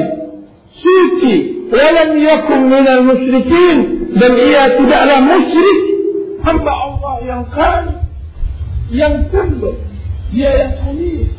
[0.74, 1.34] suci,
[1.70, 5.78] walam yakum minal musyrikin dan ia tidaklah musyrik.
[6.42, 7.98] Hamba Allah yang khalif,
[8.90, 9.78] yang tunduk,
[10.34, 11.30] dia yang hanif.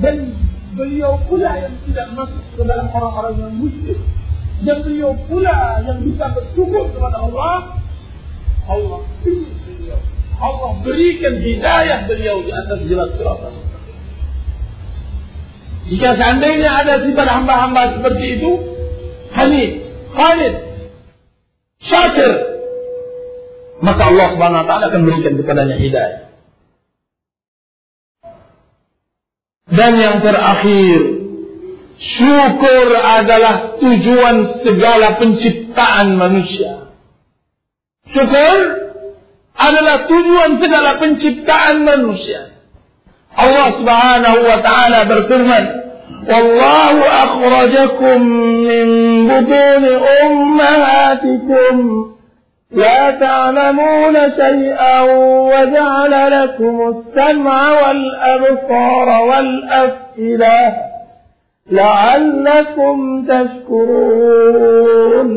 [0.00, 0.40] Dan
[0.72, 4.00] beliau pula yang tidak masuk ke dalam orang-orang yang musyrik.
[4.64, 7.76] Dan beliau pula yang bisa bersyukur kepada Allah
[8.72, 9.52] Allah beliau.
[10.36, 13.50] Allah berikan hidayah beliau di atas jelas kerata.
[15.86, 18.52] Jika seandainya ada sifat hamba-hamba seperti itu,
[19.32, 19.72] Hanif,
[20.12, 20.54] Khalid,
[21.78, 22.32] Syakir,
[23.80, 26.22] maka Allah Subhanahu Wa Taala akan berikan kepadanya hidayah.
[29.66, 31.00] Dan yang terakhir,
[31.98, 36.92] syukur adalah tujuan segala penciptaan manusia.
[38.10, 38.85] Syukur
[39.56, 42.52] adalah tujuan segala penciptaan manusia.
[43.36, 45.64] Allah Subhanahu wa taala berfirman,
[46.28, 48.20] "Wallahu akhrajakum
[48.64, 48.88] min
[49.28, 49.84] butun
[50.24, 51.76] ummahatikum
[52.66, 55.00] لا تعلمون شيئا
[55.54, 60.60] وجعل لكم السمع والأبصار والأفئدة
[61.70, 62.96] لعلكم
[63.30, 65.28] تشكرون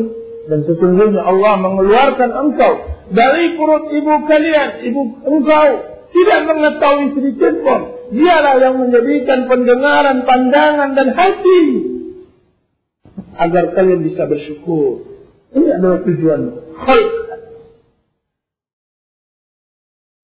[0.50, 2.74] dan sesungguhnya Allah mengeluarkan engkau
[3.10, 5.68] dari perut ibu kalian, ibu engkau
[6.10, 7.80] tidak mengetahui sedikit pun.
[8.10, 11.62] Dialah yang menjadikan pendengaran, pandangan dan hati
[13.38, 15.06] agar kalian bisa bersyukur.
[15.54, 16.40] Ini adalah tujuan
[16.74, 17.10] khalq.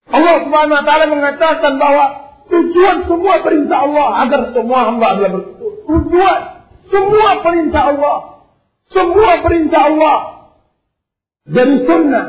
[0.06, 2.04] Allah Subhanahu wa taala mengatakan bahwa
[2.50, 5.72] tujuan semua perintah Allah agar semua hamba adalah bersyukur.
[5.86, 6.40] Tujuan
[6.90, 8.36] semua perintah Allah
[8.90, 10.18] semua perintah Allah
[11.46, 12.26] dari sunnah,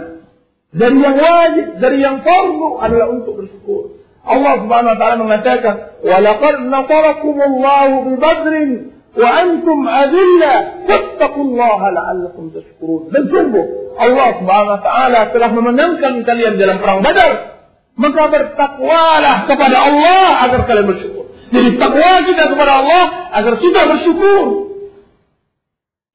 [0.75, 4.03] dari yang wajib, dari yang fardu adalah untuk bersyukur.
[4.27, 8.71] Allah Subhanahu wa taala mengatakan, "Wa laqad nasarakum bi Badrin
[9.15, 10.53] wa antum adilla,
[10.83, 13.65] fattaqullaha la'allakum tashkurun." Dan sungguh
[13.95, 17.63] Allah Subhanahu wa taala telah memenangkan kalian dalam perang Badar.
[17.97, 21.25] Maka bertakwalah kepada Allah agar kalian bersyukur.
[21.47, 23.03] Jadi takwa kita kepada Allah
[23.39, 24.45] agar kita bersyukur.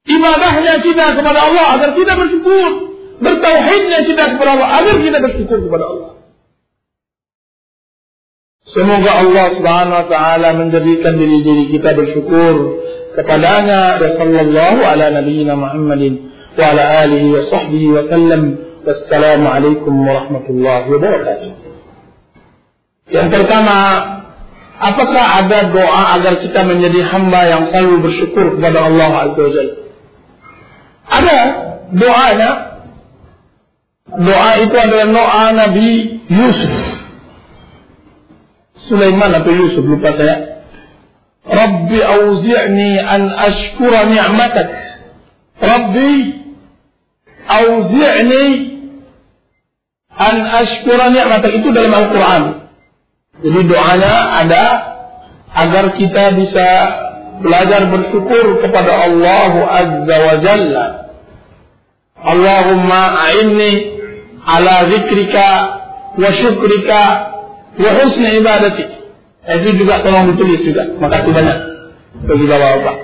[0.02, 2.91] Ibadahnya kita kepada Allah agar kita bersyukur.
[3.22, 6.12] Bertauhidnya kita kepada Allah agar kita bersyukur kepada Allah
[8.72, 12.80] Semoga Allah Subhanahu wa taala menjadikan diri-diri kita bersyukur
[13.12, 18.42] kepadanya wa sallallahu ala nabiyyina Muhammadin wa ala alihi wa sahbihi wa sallam.
[18.82, 21.50] Wassalamu alaikum warahmatullahi wabarakatuh.
[23.12, 23.76] Yang pertama,
[24.80, 29.74] apakah ada doa agar kita menjadi hamba yang selalu bersyukur kepada Allah Azza wa Jalla?
[31.12, 31.38] Ada
[31.92, 32.50] doanya.
[34.12, 35.88] Doa itu adalah doa Nabi
[36.28, 36.74] Yusuf.
[38.92, 40.68] Sulaiman atau Yusuf lupa saya.
[41.48, 44.68] Rabbi auzi'ni an ashkura ni'matak.
[45.58, 46.12] Rabbi
[47.48, 48.44] auzi'ni
[50.12, 52.42] an ashkura ni'matak itu dalam Al-Quran.
[53.42, 54.64] Jadi doanya ada
[55.56, 56.68] agar kita bisa
[57.40, 60.84] belajar bersyukur kepada Allah Azza wa Jalla.
[62.22, 63.91] Allahumma a'inni
[64.46, 65.46] ala zikrika
[66.18, 67.00] wa syukrika
[67.78, 68.84] wa husni ibadati.
[69.42, 70.86] Itu juga tolong ditulis juga.
[70.98, 71.58] Makasih banyak
[72.26, 72.96] bagi bapak-bapak.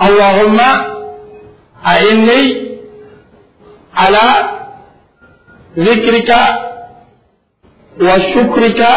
[0.00, 0.70] Allahumma
[1.80, 2.40] a'inni
[3.94, 4.26] ala
[5.76, 6.40] zikrika
[8.00, 8.92] wa syukrika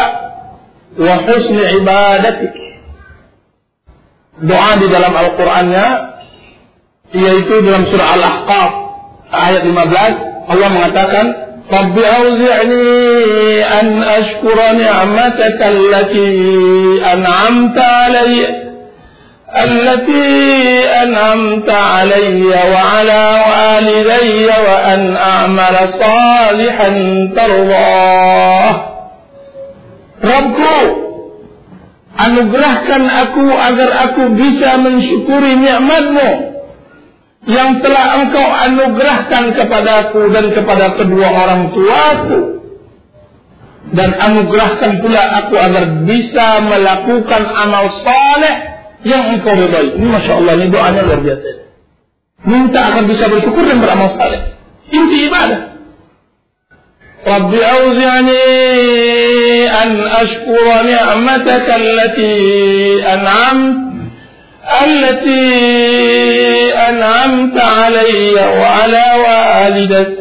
[1.00, 2.54] wa husni ibadatik.
[4.34, 5.88] Doa di dalam Al-Qur'annya
[7.14, 8.72] yaitu dalam surah Al-Ahqaf
[9.30, 11.28] ayat 15 Allah mengatakan
[11.74, 12.86] رب أوزعني
[13.82, 16.36] أن أشكر نعمتك التي
[17.14, 18.36] أنعمت علي
[19.64, 20.30] التي
[21.04, 26.90] أنعمت علي وعلى والدي وأن أعمل صالحا
[27.36, 28.74] ترضاه
[30.24, 30.78] ربكو
[32.14, 36.53] anugerahkan aku agar aku bisa mensyukuri nikmatmu
[37.44, 42.40] yang telah engkau anugerahkan kepadaku dan kepada kedua orang tuaku
[43.92, 48.56] dan anugerahkan pula aku agar bisa melakukan amal saleh
[49.04, 50.00] yang engkau ridai.
[50.00, 51.50] Ini masya Allah ini doanya luar biasa.
[52.48, 54.56] Minta agar bisa bersyukur dan beramal saleh.
[54.88, 55.62] Inti ibadah.
[57.24, 58.44] Rabbi awzi'ani
[59.68, 62.32] an ashkura ni'mataka allati
[63.00, 63.93] an'amt
[64.83, 65.49] التي
[66.89, 69.05] أنعمت علي وعلى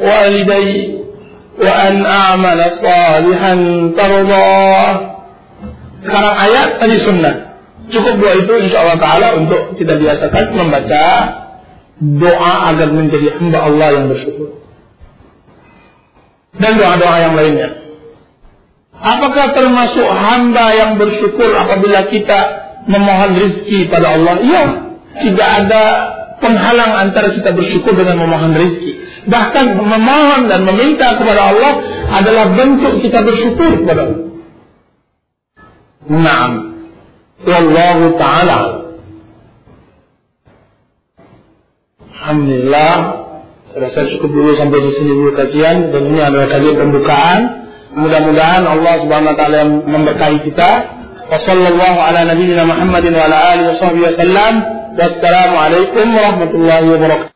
[0.02, 0.98] والدي
[1.60, 3.54] وأن أعمل صالحا
[3.98, 4.96] ترضاه
[5.98, 7.36] sekarang ayat tadi sunnah
[7.92, 11.04] cukup dua itu insya Allah Taala untuk kita biasakan membaca
[12.00, 14.62] doa agar menjadi hamba Allah yang bersyukur
[16.56, 17.70] dan doa-doa yang lainnya
[18.96, 22.40] apakah termasuk hamba yang bersyukur apabila kita
[22.87, 24.35] memohon rezeki pada Allah.
[24.43, 24.65] Iya,
[25.23, 25.83] tidak ada
[26.43, 28.93] penghalang antara kita bersyukur dengan memohon rezeki.
[29.31, 31.73] Bahkan memohon dan meminta kepada Allah
[32.11, 34.23] adalah bentuk kita bersyukur kepada Allah.
[36.11, 36.53] Naam.
[37.47, 38.61] Wallahu ta'ala.
[42.03, 42.95] Alhamdulillah.
[43.71, 45.95] Saya rasa cukup dulu sampai di sini dulu kajian.
[45.95, 47.41] Dan ini adalah kajian pembukaan.
[47.93, 50.71] Mudah-mudahan Allah subhanahu wa ta'ala yang memberkahi kita.
[51.33, 54.55] وصلى الله على نبينا محمد وعلى آله وصحبه وسلم.
[54.99, 57.29] والسلام عليكم ورحمة الله وبركاته.